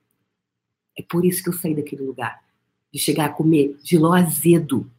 É 0.95 1.03
por 1.03 1.25
isso 1.25 1.43
que 1.43 1.49
eu 1.49 1.55
saí 1.55 1.75
daquele 1.75 2.03
lugar. 2.03 2.39
De 2.93 2.99
chegar 2.99 3.25
a 3.25 3.33
comer 3.33 3.79
de 3.83 3.97
azedo 3.97 4.93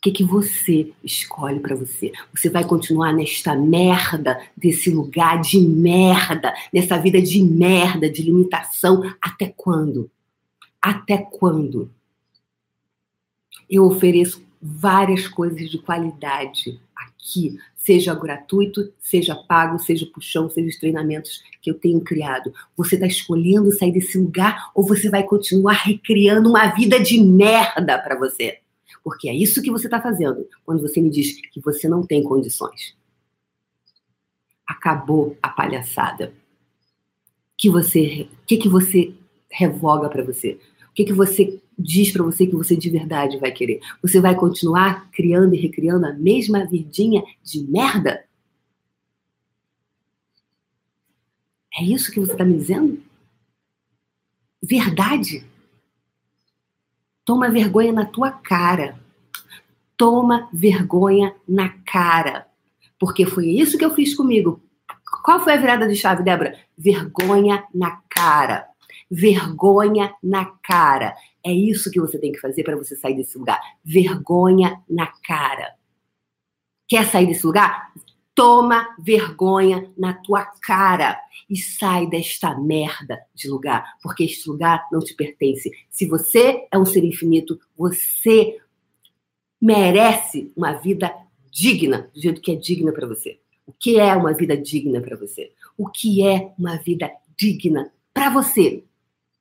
o 0.00 0.02
que, 0.02 0.12
que 0.12 0.24
você 0.24 0.94
escolhe 1.04 1.60
para 1.60 1.76
você? 1.76 2.10
Você 2.34 2.48
vai 2.48 2.64
continuar 2.64 3.12
nesta 3.12 3.54
merda, 3.54 4.40
desse 4.56 4.88
lugar 4.90 5.42
de 5.42 5.60
merda, 5.60 6.54
nessa 6.72 6.96
vida 6.96 7.20
de 7.20 7.42
merda, 7.42 8.08
de 8.08 8.22
limitação, 8.22 9.02
até 9.20 9.52
quando? 9.54 10.10
Até 10.80 11.18
quando? 11.18 11.90
Eu 13.68 13.84
ofereço 13.84 14.42
várias 14.60 15.28
coisas 15.28 15.68
de 15.68 15.76
qualidade 15.76 16.80
aqui, 16.96 17.58
seja 17.76 18.14
gratuito, 18.14 18.90
seja 18.98 19.34
pago, 19.34 19.78
seja 19.78 20.06
puxão, 20.06 20.48
seja 20.48 20.66
os 20.66 20.78
treinamentos 20.78 21.42
que 21.60 21.70
eu 21.70 21.74
tenho 21.74 22.00
criado. 22.00 22.54
Você 22.74 22.94
está 22.94 23.06
escolhendo 23.06 23.70
sair 23.70 23.92
desse 23.92 24.16
lugar 24.16 24.70
ou 24.74 24.82
você 24.82 25.10
vai 25.10 25.24
continuar 25.24 25.74
recriando 25.74 26.48
uma 26.48 26.68
vida 26.68 26.98
de 26.98 27.22
merda 27.22 27.98
para 27.98 28.18
você? 28.18 28.60
Porque 29.02 29.28
é 29.28 29.34
isso 29.34 29.62
que 29.62 29.70
você 29.70 29.86
está 29.86 30.00
fazendo 30.00 30.46
quando 30.64 30.80
você 30.80 31.00
me 31.00 31.10
diz 31.10 31.40
que 31.50 31.60
você 31.60 31.88
não 31.88 32.06
tem 32.06 32.22
condições. 32.22 32.96
Acabou 34.66 35.36
a 35.42 35.48
palhaçada. 35.48 36.32
Que 37.56 37.68
você, 37.68 38.28
que 38.46 38.56
que 38.56 38.68
você 38.68 39.12
revoga 39.50 40.08
para 40.08 40.24
você? 40.24 40.58
O 40.90 40.92
que 40.94 41.04
que 41.04 41.12
você 41.12 41.60
diz 41.78 42.12
para 42.12 42.22
você 42.22 42.46
que 42.46 42.56
você 42.56 42.76
de 42.76 42.90
verdade 42.90 43.38
vai 43.38 43.52
querer? 43.52 43.80
Você 44.02 44.20
vai 44.20 44.34
continuar 44.34 45.10
criando 45.10 45.54
e 45.54 45.58
recriando 45.58 46.06
a 46.06 46.12
mesma 46.12 46.66
vidinha 46.66 47.22
de 47.42 47.62
merda? 47.64 48.24
É 51.76 51.84
isso 51.84 52.10
que 52.10 52.20
você 52.20 52.32
está 52.32 52.44
me 52.44 52.56
dizendo? 52.56 53.00
Verdade? 54.62 55.44
Toma 57.24 57.50
vergonha 57.50 57.92
na 57.92 58.04
tua 58.04 58.30
cara. 58.30 58.98
Toma 59.96 60.48
vergonha 60.52 61.34
na 61.48 61.68
cara. 61.68 62.46
Porque 62.98 63.26
foi 63.26 63.48
isso 63.48 63.78
que 63.78 63.84
eu 63.84 63.94
fiz 63.94 64.14
comigo. 64.14 64.62
Qual 65.22 65.40
foi 65.40 65.54
a 65.54 65.56
virada 65.56 65.86
de 65.86 65.96
chave, 65.96 66.22
Débora? 66.22 66.56
Vergonha 66.76 67.64
na 67.74 68.00
cara. 68.08 68.66
Vergonha 69.10 70.14
na 70.22 70.46
cara. 70.62 71.14
É 71.44 71.52
isso 71.52 71.90
que 71.90 72.00
você 72.00 72.18
tem 72.18 72.32
que 72.32 72.40
fazer 72.40 72.62
para 72.62 72.76
você 72.76 72.96
sair 72.96 73.16
desse 73.16 73.36
lugar. 73.36 73.60
Vergonha 73.84 74.80
na 74.88 75.06
cara. 75.06 75.74
Quer 76.88 77.06
sair 77.06 77.26
desse 77.26 77.46
lugar? 77.46 77.92
Toma 78.40 78.96
vergonha 78.98 79.92
na 79.98 80.14
tua 80.14 80.46
cara 80.62 81.20
e 81.46 81.58
sai 81.58 82.06
desta 82.06 82.58
merda 82.58 83.20
de 83.34 83.50
lugar, 83.50 83.98
porque 84.02 84.24
este 84.24 84.48
lugar 84.48 84.88
não 84.90 85.00
te 85.00 85.12
pertence. 85.12 85.70
Se 85.90 86.06
você 86.06 86.66
é 86.72 86.78
um 86.78 86.86
ser 86.86 87.04
infinito, 87.04 87.60
você 87.76 88.58
merece 89.60 90.50
uma 90.56 90.72
vida 90.72 91.14
digna, 91.50 92.10
do 92.14 92.18
jeito 92.18 92.40
que 92.40 92.52
é 92.52 92.54
digna 92.54 92.92
para 92.92 93.06
você. 93.06 93.38
O 93.66 93.74
que 93.74 94.00
é 94.00 94.16
uma 94.16 94.32
vida 94.32 94.56
digna 94.56 95.02
para 95.02 95.18
você? 95.18 95.52
O 95.76 95.86
que 95.86 96.26
é 96.26 96.54
uma 96.58 96.78
vida 96.78 97.12
digna 97.36 97.92
para 98.14 98.30
você? 98.30 98.82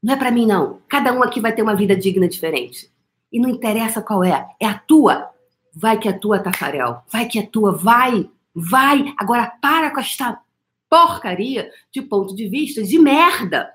Não 0.04 0.16
é 0.16 0.18
para 0.18 0.30
mim 0.30 0.46
não. 0.46 0.82
Cada 0.90 1.14
um 1.14 1.24
aqui 1.24 1.40
vai 1.40 1.56
ter 1.56 1.62
uma 1.62 1.74
vida 1.74 1.96
digna 1.96 2.28
diferente. 2.28 2.92
E 3.32 3.40
não 3.40 3.48
interessa 3.48 4.02
qual 4.02 4.26
é, 4.26 4.46
é 4.60 4.66
a 4.66 4.78
tua. 4.78 5.30
Vai 5.74 5.98
que 5.98 6.10
é 6.10 6.12
a 6.12 6.20
tua, 6.20 6.40
Tafarel. 6.40 7.02
Vai 7.10 7.30
que 7.30 7.40
é 7.40 7.44
a 7.44 7.48
tua, 7.48 7.72
vai. 7.72 8.30
Vai, 8.54 9.14
agora 9.18 9.48
para 9.62 9.92
com 9.92 10.00
esta 10.00 10.42
porcaria 10.90 11.72
de 11.92 12.02
ponto 12.02 12.36
de 12.36 12.48
vista 12.48 12.84
de 12.84 12.98
merda. 12.98 13.72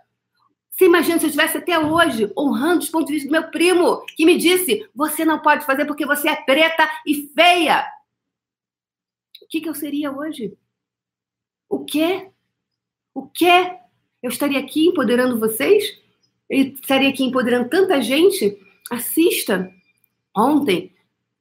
Você 0.70 0.86
imagina 0.86 1.18
se 1.18 1.26
eu 1.26 1.28
estivesse 1.28 1.56
até 1.56 1.78
hoje 1.78 2.32
honrando 2.36 2.80
os 2.82 2.88
pontos 2.88 3.06
de 3.06 3.14
vista 3.14 3.28
do 3.28 3.32
meu 3.32 3.48
primo, 3.50 4.04
que 4.16 4.26
me 4.26 4.36
disse: 4.36 4.88
você 4.94 5.24
não 5.24 5.40
pode 5.40 5.64
fazer 5.64 5.86
porque 5.86 6.04
você 6.04 6.28
é 6.28 6.36
preta 6.36 6.90
e 7.06 7.28
feia. 7.28 7.86
O 9.40 9.46
que, 9.48 9.60
que 9.60 9.68
eu 9.68 9.74
seria 9.74 10.10
hoje? 10.10 10.56
O 11.68 11.84
quê? 11.84 12.28
O 13.14 13.28
quê? 13.28 13.78
Eu 14.20 14.30
estaria 14.30 14.58
aqui 14.58 14.88
empoderando 14.88 15.38
vocês? 15.38 15.84
Eu 16.50 16.64
estaria 16.64 17.08
aqui 17.08 17.22
empoderando 17.22 17.68
tanta 17.68 18.02
gente? 18.02 18.58
Assista 18.90 19.72
ontem 20.36 20.92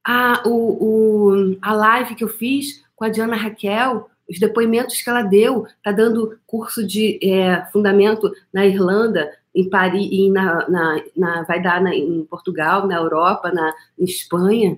a, 0.06 0.43
o, 0.48 0.52
o, 0.52 1.58
a 1.62 1.74
live 1.74 2.15
que 2.15 2.24
eu 2.24 2.30
fiz 2.30 2.83
com 2.95 3.06
a 3.06 3.10
Diana 3.10 3.36
Raquel, 3.36 4.10
os 4.29 4.39
depoimentos 4.39 5.01
que 5.01 5.10
ela 5.10 5.21
deu, 5.21 5.65
está 5.65 5.91
dando 5.91 6.38
curso 6.45 6.86
de 6.86 7.19
é, 7.21 7.65
fundamento 7.71 8.32
na 8.53 8.65
Irlanda, 8.65 9.32
em 9.53 9.69
Paris, 9.69 10.08
e 10.12 10.29
na, 10.32 10.67
na, 10.69 11.03
na 11.15 11.43
vai 11.43 11.62
dar 11.62 11.82
na, 11.82 11.93
em 11.93 12.23
Portugal, 12.25 12.88
na 12.88 12.95
Europa, 12.95 13.51
na 13.51 13.73
em 13.99 14.06
Espanha. 14.06 14.77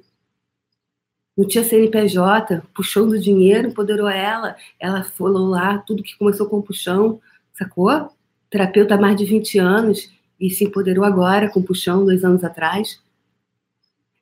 Não 1.37 1.47
tinha 1.47 1.63
CNPJ, 1.63 2.63
puxão 2.73 3.07
do 3.07 3.19
dinheiro, 3.19 3.67
empoderou 3.67 4.07
ela. 4.07 4.55
Ela 4.79 5.03
falou 5.03 5.49
lá, 5.49 5.77
tudo 5.79 6.03
que 6.03 6.17
começou 6.17 6.47
com 6.47 6.61
puxão, 6.61 7.19
sacou? 7.53 8.09
Terapeuta 8.49 8.95
há 8.95 8.97
mais 8.97 9.17
de 9.17 9.25
20 9.25 9.59
anos 9.59 10.09
e 10.39 10.49
se 10.49 10.63
empoderou 10.63 11.03
agora 11.03 11.49
com 11.49 11.61
puxão, 11.61 12.05
dois 12.05 12.23
anos 12.23 12.43
atrás. 12.43 12.99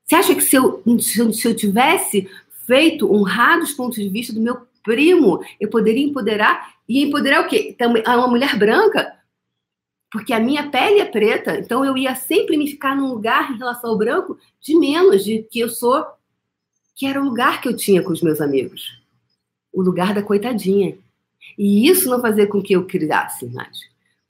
Você 0.06 0.16
acha 0.16 0.36
que 0.36 0.42
se 0.42 0.56
eu, 0.56 0.84
se 1.00 1.48
eu 1.48 1.56
tivesse 1.56 2.30
feito, 2.66 3.12
honrado 3.14 3.64
os 3.64 3.74
pontos 3.74 3.98
de 3.98 4.10
vista 4.10 4.34
do 4.34 4.42
meu 4.42 4.66
primo, 4.84 5.44
eu 5.60 5.70
poderia 5.70 6.04
empoderar 6.04 6.74
e 6.88 7.04
empoderar 7.04 7.42
o 7.42 7.48
quê? 7.48 7.76
Uma 8.06 8.28
mulher 8.28 8.58
branca, 8.58 9.14
porque 10.12 10.34
a 10.34 10.40
minha 10.40 10.70
pele 10.70 11.00
é 11.00 11.06
preta, 11.06 11.58
então 11.58 11.84
eu 11.84 11.98
ia 11.98 12.14
sempre 12.14 12.58
me 12.58 12.68
ficar 12.68 12.96
num 12.96 13.08
lugar 13.08 13.52
em 13.52 13.58
relação 13.58 13.90
ao 13.90 13.98
branco 13.98 14.38
de 14.62 14.78
menos, 14.78 15.24
de 15.24 15.44
que 15.44 15.60
eu 15.60 15.70
sou, 15.70 16.06
que 16.96 17.06
era 17.06 17.20
o 17.20 17.26
lugar 17.26 17.62
que 17.62 17.68
eu 17.68 17.76
tinha 17.76 18.04
com 18.04 18.12
os 18.12 18.22
meus 18.22 18.40
amigos, 18.40 19.02
o 19.72 19.82
lugar 19.82 20.14
da 20.14 20.22
coitadinha. 20.22 20.98
E 21.58 21.90
isso 21.90 22.10
não 22.10 22.22
fazia 22.22 22.48
com 22.48 22.62
que 22.62 22.74
eu 22.74 22.86
criasse 22.86 23.48
mais, 23.48 23.80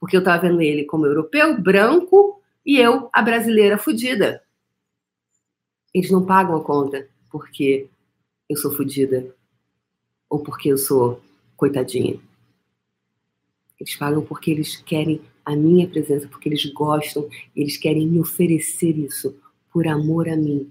porque 0.00 0.16
eu 0.16 0.20
estava 0.20 0.48
vendo 0.48 0.60
ele 0.62 0.84
como 0.84 1.06
europeu, 1.06 1.60
branco, 1.60 2.40
e 2.64 2.78
eu, 2.78 3.10
a 3.12 3.20
brasileira 3.20 3.76
fodida. 3.76 4.42
Eles 5.92 6.10
não 6.10 6.24
pagam 6.24 6.56
a 6.56 6.64
conta 6.64 7.06
porque 7.30 7.88
eu 8.54 8.58
sou 8.58 8.74
fodida 8.74 9.34
ou 10.30 10.38
porque 10.38 10.68
eu 10.68 10.78
sou 10.78 11.20
coitadinha. 11.56 12.18
Eles 13.78 13.96
pagam 13.96 14.24
porque 14.24 14.50
eles 14.50 14.76
querem 14.76 15.20
a 15.44 15.54
minha 15.54 15.88
presença, 15.88 16.28
porque 16.28 16.48
eles 16.48 16.64
gostam, 16.72 17.28
eles 17.54 17.76
querem 17.76 18.06
me 18.06 18.20
oferecer 18.20 18.96
isso 18.96 19.36
por 19.70 19.86
amor 19.86 20.28
a 20.28 20.36
mim. 20.36 20.70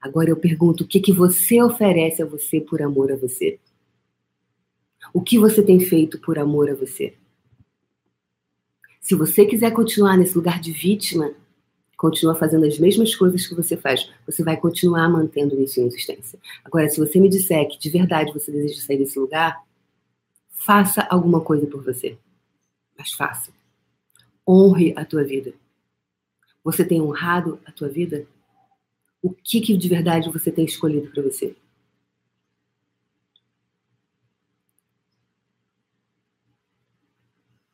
Agora 0.00 0.30
eu 0.30 0.36
pergunto, 0.36 0.84
o 0.84 0.86
que, 0.86 1.00
que 1.00 1.12
você 1.12 1.62
oferece 1.62 2.22
a 2.22 2.26
você 2.26 2.60
por 2.60 2.82
amor 2.82 3.12
a 3.12 3.16
você? 3.16 3.60
O 5.12 5.20
que 5.20 5.38
você 5.38 5.62
tem 5.62 5.78
feito 5.80 6.18
por 6.20 6.38
amor 6.38 6.70
a 6.70 6.74
você? 6.74 7.14
Se 9.00 9.14
você 9.14 9.44
quiser 9.44 9.72
continuar 9.72 10.16
nesse 10.16 10.34
lugar 10.34 10.60
de 10.60 10.72
vítima, 10.72 11.32
continua 11.98 12.36
fazendo 12.36 12.64
as 12.64 12.78
mesmas 12.78 13.14
coisas 13.14 13.44
que 13.44 13.56
você 13.56 13.76
faz, 13.76 14.08
você 14.24 14.44
vai 14.44 14.56
continuar 14.56 15.08
mantendo 15.08 15.60
isso 15.60 15.80
em 15.80 15.86
existência. 15.86 16.38
Agora, 16.64 16.88
se 16.88 17.00
você 17.00 17.18
me 17.18 17.28
disser 17.28 17.68
que 17.68 17.76
de 17.76 17.90
verdade 17.90 18.32
você 18.32 18.52
deseja 18.52 18.80
sair 18.80 18.98
desse 18.98 19.18
lugar, 19.18 19.60
faça 20.48 21.02
alguma 21.10 21.40
coisa 21.40 21.66
por 21.66 21.82
você. 21.82 22.16
Mas 22.96 23.12
faça. 23.12 23.50
Honre 24.48 24.94
a 24.96 25.04
tua 25.04 25.24
vida. 25.24 25.52
Você 26.62 26.84
tem 26.84 27.02
honrado 27.02 27.60
a 27.66 27.72
tua 27.72 27.88
vida? 27.88 28.26
O 29.20 29.30
que, 29.30 29.60
que 29.60 29.76
de 29.76 29.88
verdade 29.88 30.30
você 30.30 30.52
tem 30.52 30.64
escolhido 30.64 31.10
para 31.10 31.22
você? 31.22 31.56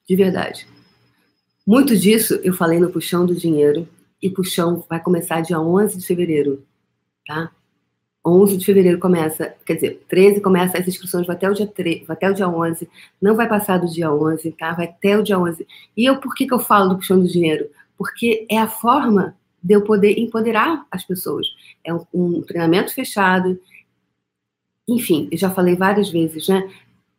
De 0.08 0.16
verdade. 0.16 0.66
Muito 1.66 1.96
disso 1.96 2.34
eu 2.42 2.54
falei 2.54 2.78
no 2.78 2.90
Puxão 2.90 3.26
do 3.26 3.34
Dinheiro, 3.34 3.86
e 4.22 4.30
Puxão 4.30 4.84
vai 4.88 5.00
começar 5.00 5.40
dia 5.40 5.60
11 5.60 5.98
de 5.98 6.06
fevereiro, 6.06 6.64
tá? 7.26 7.50
11 8.26 8.56
de 8.56 8.64
fevereiro 8.64 8.98
começa, 8.98 9.54
quer 9.66 9.74
dizer, 9.74 10.02
13 10.08 10.40
começa 10.40 10.78
as 10.78 10.88
inscrições, 10.88 11.26
vai 11.26 11.36
até 11.36 11.50
o 11.50 11.54
dia 11.54 11.66
3, 11.66 12.06
vai 12.06 12.16
até 12.16 12.30
o 12.30 12.34
dia 12.34 12.48
11, 12.48 12.88
não 13.20 13.36
vai 13.36 13.46
passar 13.46 13.78
do 13.78 13.86
dia 13.86 14.10
11, 14.10 14.50
tá? 14.52 14.72
Vai 14.72 14.86
até 14.86 15.18
o 15.18 15.22
dia 15.22 15.38
11. 15.38 15.66
E 15.94 16.04
eu, 16.06 16.18
por 16.18 16.34
que 16.34 16.46
que 16.46 16.54
eu 16.54 16.58
falo 16.58 16.90
do 16.90 16.96
Puxão 16.96 17.20
do 17.20 17.28
Dinheiro? 17.28 17.68
Porque 17.98 18.46
é 18.50 18.58
a 18.58 18.66
forma 18.66 19.36
de 19.62 19.74
eu 19.74 19.82
poder 19.82 20.18
empoderar 20.18 20.86
as 20.90 21.04
pessoas. 21.04 21.46
É 21.84 21.92
um, 22.14 22.40
treinamento 22.42 22.94
fechado, 22.94 23.60
enfim, 24.88 25.28
eu 25.30 25.38
já 25.38 25.50
falei 25.50 25.76
várias 25.76 26.10
vezes, 26.10 26.48
né? 26.48 26.70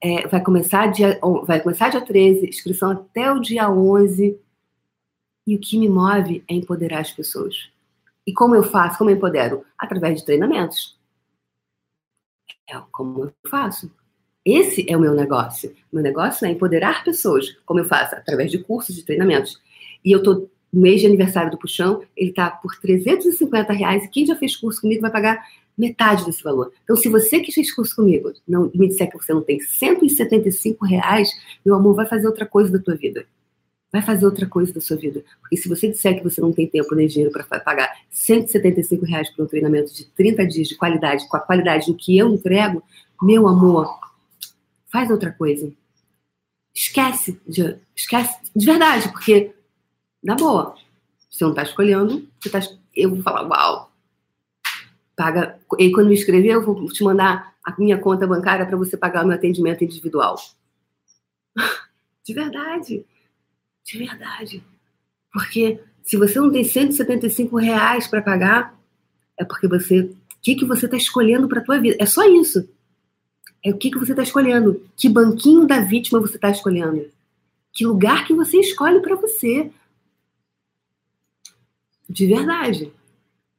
É, 0.01 0.27
vai, 0.27 0.41
começar 0.41 0.87
dia, 0.87 1.19
vai 1.45 1.59
começar 1.59 1.89
dia 1.89 2.01
13, 2.01 2.47
inscrição 2.47 2.91
até 2.91 3.31
o 3.31 3.39
dia 3.39 3.69
11, 3.71 4.37
e 5.45 5.55
o 5.55 5.59
que 5.59 5.77
me 5.77 5.87
move 5.87 6.43
é 6.47 6.53
empoderar 6.53 6.99
as 6.99 7.11
pessoas. 7.11 7.69
E 8.25 8.33
como 8.33 8.55
eu 8.55 8.63
faço? 8.63 8.97
Como 8.97 9.09
eu 9.09 9.15
empodero? 9.15 9.63
Através 9.77 10.19
de 10.19 10.25
treinamentos. 10.25 10.97
É 12.67 12.81
como 12.91 13.25
eu 13.25 13.33
faço. 13.49 13.91
Esse 14.43 14.85
é 14.89 14.97
o 14.97 14.99
meu 14.99 15.13
negócio. 15.13 15.75
Meu 15.91 16.01
negócio 16.01 16.45
é 16.45 16.51
empoderar 16.51 17.03
pessoas. 17.03 17.55
Como 17.65 17.79
eu 17.79 17.85
faço? 17.85 18.15
Através 18.15 18.51
de 18.51 18.59
cursos, 18.59 18.95
de 18.95 19.03
treinamentos. 19.03 19.61
E 20.03 20.11
eu 20.11 20.21
tô 20.21 20.47
no 20.73 20.81
mês 20.81 21.01
de 21.01 21.07
aniversário 21.07 21.51
do 21.51 21.57
Puxão, 21.57 22.03
ele 22.17 22.33
tá 22.33 22.49
por 22.49 22.75
350 22.79 23.71
reais. 23.73 24.03
E 24.03 24.09
quem 24.09 24.25
já 24.25 24.35
fez 24.35 24.55
curso 24.55 24.81
comigo 24.81 25.01
vai 25.01 25.11
pagar 25.11 25.45
metade 25.77 26.25
desse 26.25 26.43
valor. 26.43 26.71
Então, 26.83 26.95
se 26.95 27.09
você 27.09 27.39
que 27.39 27.51
fez 27.51 27.73
curso 27.73 27.95
comigo 27.95 28.31
não 28.47 28.71
me 28.73 28.87
disser 28.87 29.09
que 29.09 29.17
você 29.17 29.33
não 29.33 29.41
tem 29.41 29.59
175 29.59 30.85
reais, 30.85 31.29
meu 31.65 31.75
amor, 31.75 31.95
vai 31.95 32.05
fazer 32.05 32.27
outra 32.27 32.45
coisa 32.45 32.71
da 32.71 32.79
tua 32.79 32.95
vida. 32.95 33.25
Vai 33.95 34.01
fazer 34.01 34.25
outra 34.25 34.45
coisa 34.45 34.73
da 34.73 34.81
sua 34.81 34.97
vida. 34.97 35.23
Porque 35.39 35.55
se 35.55 35.69
você 35.69 35.87
disser 35.87 36.17
que 36.17 36.23
você 36.29 36.41
não 36.41 36.51
tem 36.51 36.67
tempo 36.67 36.93
nem 36.93 37.07
dinheiro 37.07 37.31
para 37.31 37.61
pagar 37.61 37.89
175 38.09 39.05
reais 39.05 39.29
por 39.29 39.45
um 39.45 39.47
treinamento 39.47 39.93
de 39.93 40.03
30 40.07 40.45
dias 40.47 40.67
de 40.67 40.75
qualidade, 40.75 41.25
com 41.29 41.37
a 41.37 41.39
qualidade 41.39 41.85
do 41.85 41.95
que 41.95 42.17
eu 42.17 42.27
entrego, 42.33 42.83
meu 43.21 43.47
amor, 43.47 43.97
faz 44.87 45.09
outra 45.09 45.31
coisa. 45.31 45.71
Esquece 46.73 47.39
de, 47.47 47.77
esquece 47.95 48.37
de 48.53 48.65
verdade, 48.65 49.07
porque, 49.13 49.55
na 50.21 50.35
boa, 50.35 50.75
você 51.29 51.45
não 51.45 51.51
está 51.51 51.63
escolhendo, 51.63 52.27
você 52.37 52.49
tá, 52.49 52.59
eu 52.93 53.11
vou 53.11 53.23
falar, 53.23 53.47
uau, 53.47 53.93
paga. 55.15 55.57
E 55.79 55.89
quando 55.93 56.09
me 56.09 56.15
inscrever, 56.15 56.51
eu 56.51 56.65
vou 56.65 56.85
te 56.87 57.01
mandar 57.01 57.55
a 57.63 57.73
minha 57.79 57.97
conta 57.97 58.27
bancária 58.27 58.65
para 58.65 58.75
você 58.75 58.97
pagar 58.97 59.23
o 59.23 59.27
meu 59.29 59.37
atendimento 59.37 59.85
individual. 59.85 60.35
De 62.25 62.33
verdade. 62.33 63.05
De 63.85 63.97
verdade. 63.99 64.63
Porque 65.31 65.79
se 66.01 66.17
você 66.17 66.39
não 66.39 66.51
tem 66.51 66.63
175 66.63 67.57
reais 67.57 68.07
para 68.07 68.21
pagar, 68.21 68.77
é 69.37 69.45
porque 69.45 69.67
você. 69.67 70.01
O 70.01 70.15
que, 70.41 70.55
que 70.55 70.65
você 70.65 70.85
está 70.85 70.97
escolhendo 70.97 71.47
para 71.47 71.59
a 71.59 71.63
tua 71.63 71.79
vida? 71.79 71.95
É 71.99 72.05
só 72.05 72.23
isso. 72.27 72.67
É 73.63 73.71
o 73.71 73.77
que, 73.77 73.89
que 73.89 73.97
você 73.97 74.11
está 74.11 74.23
escolhendo. 74.23 74.83
Que 74.95 75.09
banquinho 75.09 75.65
da 75.65 75.79
vítima 75.79 76.19
você 76.19 76.35
está 76.35 76.49
escolhendo. 76.49 77.09
Que 77.73 77.85
lugar 77.85 78.25
que 78.25 78.33
você 78.33 78.57
escolhe 78.57 79.01
para 79.01 79.15
você. 79.15 79.71
De 82.07 82.27
verdade. 82.27 82.91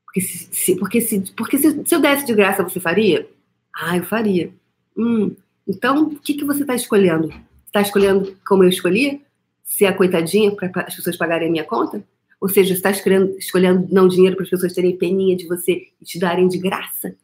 Porque, 0.05 0.21
se, 0.21 0.49
se, 0.53 0.77
porque, 0.77 1.01
se, 1.01 1.21
porque 1.33 1.59
se, 1.59 1.85
se 1.85 1.95
eu 1.95 2.01
desse 2.01 2.25
de 2.25 2.35
graça, 2.35 2.63
você 2.63 2.81
faria? 2.81 3.29
Ah, 3.75 3.97
eu 3.97 4.05
faria. 4.05 4.53
Hum, 4.97 5.35
então, 5.67 6.05
o 6.05 6.19
que, 6.21 6.35
que 6.35 6.45
você 6.45 6.63
está 6.63 6.75
escolhendo? 6.75 7.31
Está 7.67 7.83
escolhendo 7.83 8.37
como 8.47 8.63
eu 8.65 8.69
escolhi? 8.69 9.26
Ser 9.67 9.87
a 9.87 9.93
coitadinha 9.93 10.53
para 10.53 10.71
as 10.87 10.95
pessoas 10.95 11.17
pagarem 11.17 11.49
a 11.49 11.51
minha 11.51 11.65
conta? 11.65 12.03
Ou 12.41 12.49
seja, 12.49 12.75
você 12.75 12.89
está 12.89 12.91
escolhendo, 12.91 13.89
não 13.91 14.07
dinheiro 14.07 14.37
para 14.37 14.45
as 14.45 14.51
pessoas 14.51 14.73
terem 14.73 14.97
peninha 14.97 15.37
de 15.37 15.47
você 15.47 15.89
e 16.01 16.05
te 16.05 16.19
darem 16.19 16.47
de 16.49 16.59
graça? 16.59 17.15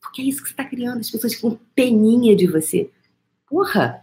Porque 0.00 0.20
é 0.20 0.24
isso 0.24 0.42
que 0.42 0.48
você 0.48 0.52
está 0.52 0.64
criando. 0.64 1.00
As 1.00 1.10
pessoas 1.10 1.34
ficam 1.34 1.58
peninha 1.74 2.34
de 2.34 2.46
você. 2.46 2.90
Porra! 3.48 4.02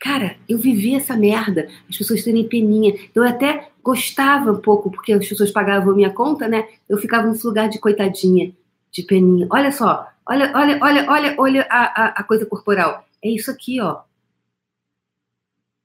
Cara, 0.00 0.36
eu 0.48 0.58
vivi 0.58 0.94
essa 0.94 1.16
merda. 1.16 1.68
As 1.88 1.96
pessoas 1.96 2.24
terem 2.24 2.48
peninha. 2.48 2.94
Eu 3.14 3.22
até 3.22 3.70
gostava 3.82 4.52
um 4.52 4.60
pouco, 4.60 4.90
porque 4.90 5.12
as 5.12 5.28
pessoas 5.28 5.50
pagavam 5.50 5.94
minha 5.94 6.10
conta, 6.10 6.48
né? 6.48 6.68
Eu 6.88 6.98
ficava 6.98 7.26
nesse 7.26 7.46
lugar 7.46 7.68
de 7.68 7.78
coitadinha, 7.78 8.52
de 8.90 9.02
peninha. 9.02 9.46
Olha 9.50 9.70
só, 9.70 10.06
olha, 10.26 10.52
olha, 10.54 10.78
olha, 10.82 11.10
olha, 11.10 11.34
olha 11.38 11.66
a, 11.70 12.02
a, 12.02 12.06
a 12.08 12.22
coisa 12.24 12.46
corporal. 12.46 13.06
É 13.22 13.28
isso 13.28 13.50
aqui, 13.50 13.80
ó. 13.80 14.00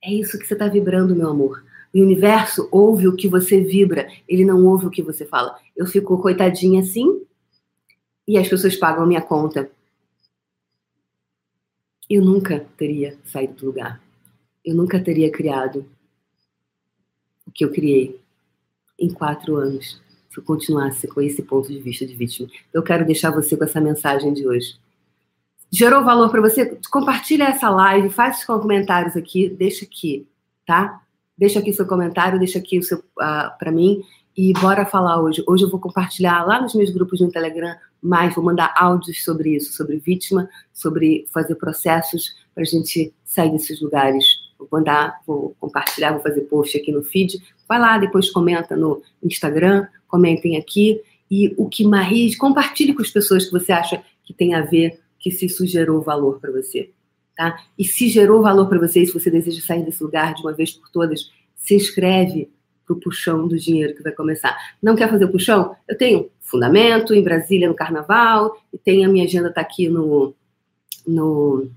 É 0.03 0.11
isso 0.11 0.37
que 0.39 0.47
você 0.47 0.53
está 0.53 0.67
vibrando, 0.67 1.15
meu 1.15 1.29
amor. 1.29 1.63
O 1.93 1.99
universo 1.99 2.67
ouve 2.71 3.07
o 3.07 3.15
que 3.15 3.27
você 3.27 3.61
vibra, 3.61 4.07
ele 4.27 4.45
não 4.45 4.65
ouve 4.65 4.87
o 4.87 4.89
que 4.89 5.03
você 5.03 5.25
fala. 5.25 5.59
Eu 5.75 5.85
fico 5.85 6.21
coitadinha 6.21 6.81
assim 6.81 7.21
e 8.27 8.37
as 8.37 8.47
pessoas 8.47 8.75
pagam 8.75 9.03
a 9.03 9.07
minha 9.07 9.21
conta. 9.21 9.69
Eu 12.09 12.23
nunca 12.23 12.65
teria 12.77 13.17
saído 13.25 13.53
do 13.53 13.65
lugar. 13.67 14.01
Eu 14.63 14.75
nunca 14.75 14.99
teria 14.99 15.31
criado 15.31 15.85
o 17.45 17.51
que 17.51 17.65
eu 17.65 17.71
criei 17.71 18.19
em 18.97 19.09
quatro 19.09 19.55
anos 19.55 20.01
se 20.29 20.39
eu 20.39 20.43
continuasse 20.43 21.07
com 21.07 21.21
esse 21.21 21.41
ponto 21.41 21.67
de 21.67 21.79
vista 21.79 22.05
de 22.05 22.15
vítima. 22.15 22.49
Eu 22.73 22.81
quero 22.81 23.05
deixar 23.05 23.31
você 23.31 23.57
com 23.57 23.65
essa 23.65 23.81
mensagem 23.81 24.33
de 24.33 24.47
hoje. 24.47 24.79
Gerou 25.73 26.03
valor 26.03 26.29
para 26.29 26.41
você? 26.41 26.77
Compartilha 26.91 27.45
essa 27.45 27.69
live, 27.69 28.09
faz 28.09 28.39
os 28.39 28.43
comentários 28.43 29.15
aqui, 29.15 29.47
deixa 29.47 29.85
aqui, 29.85 30.27
tá? 30.65 31.01
Deixa 31.37 31.59
aqui 31.59 31.71
seu 31.71 31.87
comentário, 31.87 32.37
deixa 32.37 32.59
aqui 32.59 32.77
o 32.77 32.83
seu 32.83 32.97
uh, 32.97 33.03
ah, 33.21 33.55
para 33.57 33.71
mim 33.71 34.03
e 34.35 34.51
bora 34.53 34.85
falar 34.85 35.21
hoje. 35.21 35.41
Hoje 35.47 35.63
eu 35.63 35.69
vou 35.69 35.79
compartilhar 35.79 36.43
lá 36.45 36.61
nos 36.61 36.75
meus 36.75 36.89
grupos 36.89 37.21
no 37.21 37.31
Telegram 37.31 37.75
mais, 38.01 38.35
vou 38.35 38.43
mandar 38.43 38.73
áudios 38.75 39.23
sobre 39.23 39.55
isso, 39.55 39.71
sobre 39.73 39.97
vítima, 39.97 40.49
sobre 40.73 41.25
fazer 41.31 41.55
processos 41.55 42.35
para 42.53 42.63
a 42.63 42.65
gente 42.65 43.13
sair 43.23 43.51
desses 43.51 43.79
lugares. 43.79 44.25
Vou 44.59 44.67
mandar, 44.71 45.21
vou 45.25 45.55
compartilhar, 45.59 46.11
vou 46.11 46.21
fazer 46.21 46.41
post 46.41 46.77
aqui 46.77 46.91
no 46.91 47.01
feed. 47.01 47.41
Vai 47.67 47.79
lá, 47.79 47.97
depois 47.97 48.29
comenta 48.29 48.75
no 48.75 49.01
Instagram, 49.23 49.87
comentem 50.07 50.57
aqui. 50.57 51.01
E 51.29 51.53
o 51.57 51.69
que 51.69 51.85
mais, 51.85 52.35
compartilhe 52.37 52.93
com 52.93 53.01
as 53.01 53.09
pessoas 53.09 53.45
que 53.45 53.51
você 53.51 53.71
acha 53.71 54.03
que 54.23 54.33
tem 54.33 54.53
a 54.53 54.61
ver 54.61 54.99
que 55.21 55.31
se 55.31 55.45
isso 55.45 55.65
gerou 55.65 56.01
valor 56.01 56.39
para 56.39 56.51
você. 56.51 56.91
Tá? 57.37 57.57
E 57.77 57.85
se 57.85 58.09
gerou 58.09 58.41
valor 58.41 58.67
para 58.67 58.79
você, 58.79 59.05
se 59.05 59.13
você 59.13 59.31
deseja 59.31 59.61
sair 59.61 59.85
desse 59.85 60.03
lugar 60.03 60.33
de 60.33 60.41
uma 60.41 60.51
vez 60.51 60.73
por 60.73 60.89
todas, 60.89 61.31
se 61.55 61.75
inscreve 61.75 62.49
para 62.85 62.93
o 62.93 62.99
puxão 62.99 63.47
do 63.47 63.57
dinheiro 63.57 63.95
que 63.95 64.03
vai 64.03 64.11
começar. 64.11 64.57
Não 64.81 64.95
quer 64.95 65.09
fazer 65.09 65.25
o 65.25 65.31
puxão? 65.31 65.75
Eu 65.87 65.97
tenho 65.97 66.29
fundamento 66.39 67.13
em 67.13 67.23
Brasília 67.23 67.69
no 67.69 67.75
Carnaval 67.75 68.61
e 68.73 68.77
tem 68.77 69.05
a 69.05 69.07
minha 69.07 69.23
agenda 69.23 69.49
está 69.49 69.61
aqui 69.61 69.87
no, 69.87 70.35
no, 71.07 71.69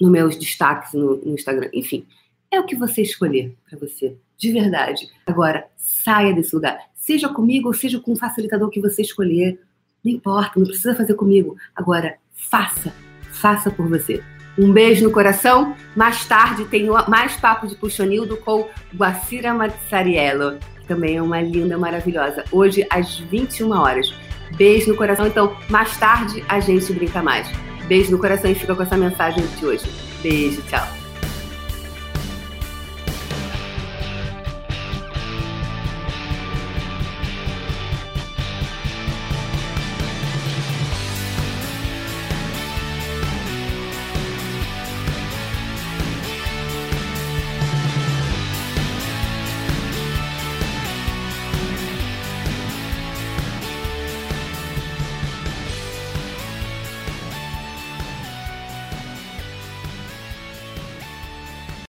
no 0.00 0.10
meus 0.10 0.36
destaques 0.36 0.92
no, 0.92 1.16
no 1.16 1.34
Instagram. 1.34 1.70
Enfim, 1.72 2.06
é 2.50 2.60
o 2.60 2.66
que 2.66 2.76
você 2.76 3.02
escolher 3.02 3.56
para 3.68 3.78
você, 3.78 4.16
de 4.36 4.52
verdade. 4.52 5.08
Agora, 5.26 5.66
saia 5.76 6.34
desse 6.34 6.54
lugar. 6.54 6.78
Seja 6.94 7.28
comigo 7.28 7.68
ou 7.68 7.74
seja 7.74 8.00
com 8.00 8.12
o 8.12 8.16
facilitador 8.16 8.68
que 8.70 8.80
você 8.80 9.02
escolher. 9.02 9.60
Não 10.04 10.12
importa, 10.12 10.52
não 10.56 10.66
precisa 10.66 10.94
fazer 10.94 11.14
comigo. 11.14 11.56
Agora, 11.74 12.16
faça. 12.34 12.92
Faça 13.32 13.70
por 13.70 13.88
você. 13.88 14.22
Um 14.58 14.72
beijo 14.72 15.04
no 15.04 15.10
coração. 15.10 15.76
Mais 15.94 16.24
tarde 16.26 16.64
tem 16.64 16.88
mais 17.06 17.36
papo 17.36 17.66
de 17.66 17.76
Puxonildo 17.76 18.36
com 18.38 18.68
Guacira 18.94 19.54
Mazzariello, 19.54 20.58
que 20.80 20.86
também 20.86 21.16
é 21.16 21.22
uma 21.22 21.40
linda, 21.40 21.78
maravilhosa. 21.78 22.44
Hoje, 22.50 22.84
às 22.90 23.18
21 23.18 23.70
horas. 23.70 24.12
Beijo 24.56 24.90
no 24.90 24.96
coração. 24.96 25.26
Então, 25.26 25.56
mais 25.68 25.96
tarde 25.96 26.44
a 26.48 26.58
gente 26.58 26.92
brinca 26.92 27.22
mais. 27.22 27.48
Beijo 27.86 28.10
no 28.10 28.18
coração 28.18 28.50
e 28.50 28.54
fica 28.54 28.74
com 28.74 28.82
essa 28.82 28.96
mensagem 28.96 29.46
de 29.46 29.64
hoje. 29.64 29.86
Beijo, 30.22 30.60
tchau. 30.62 30.97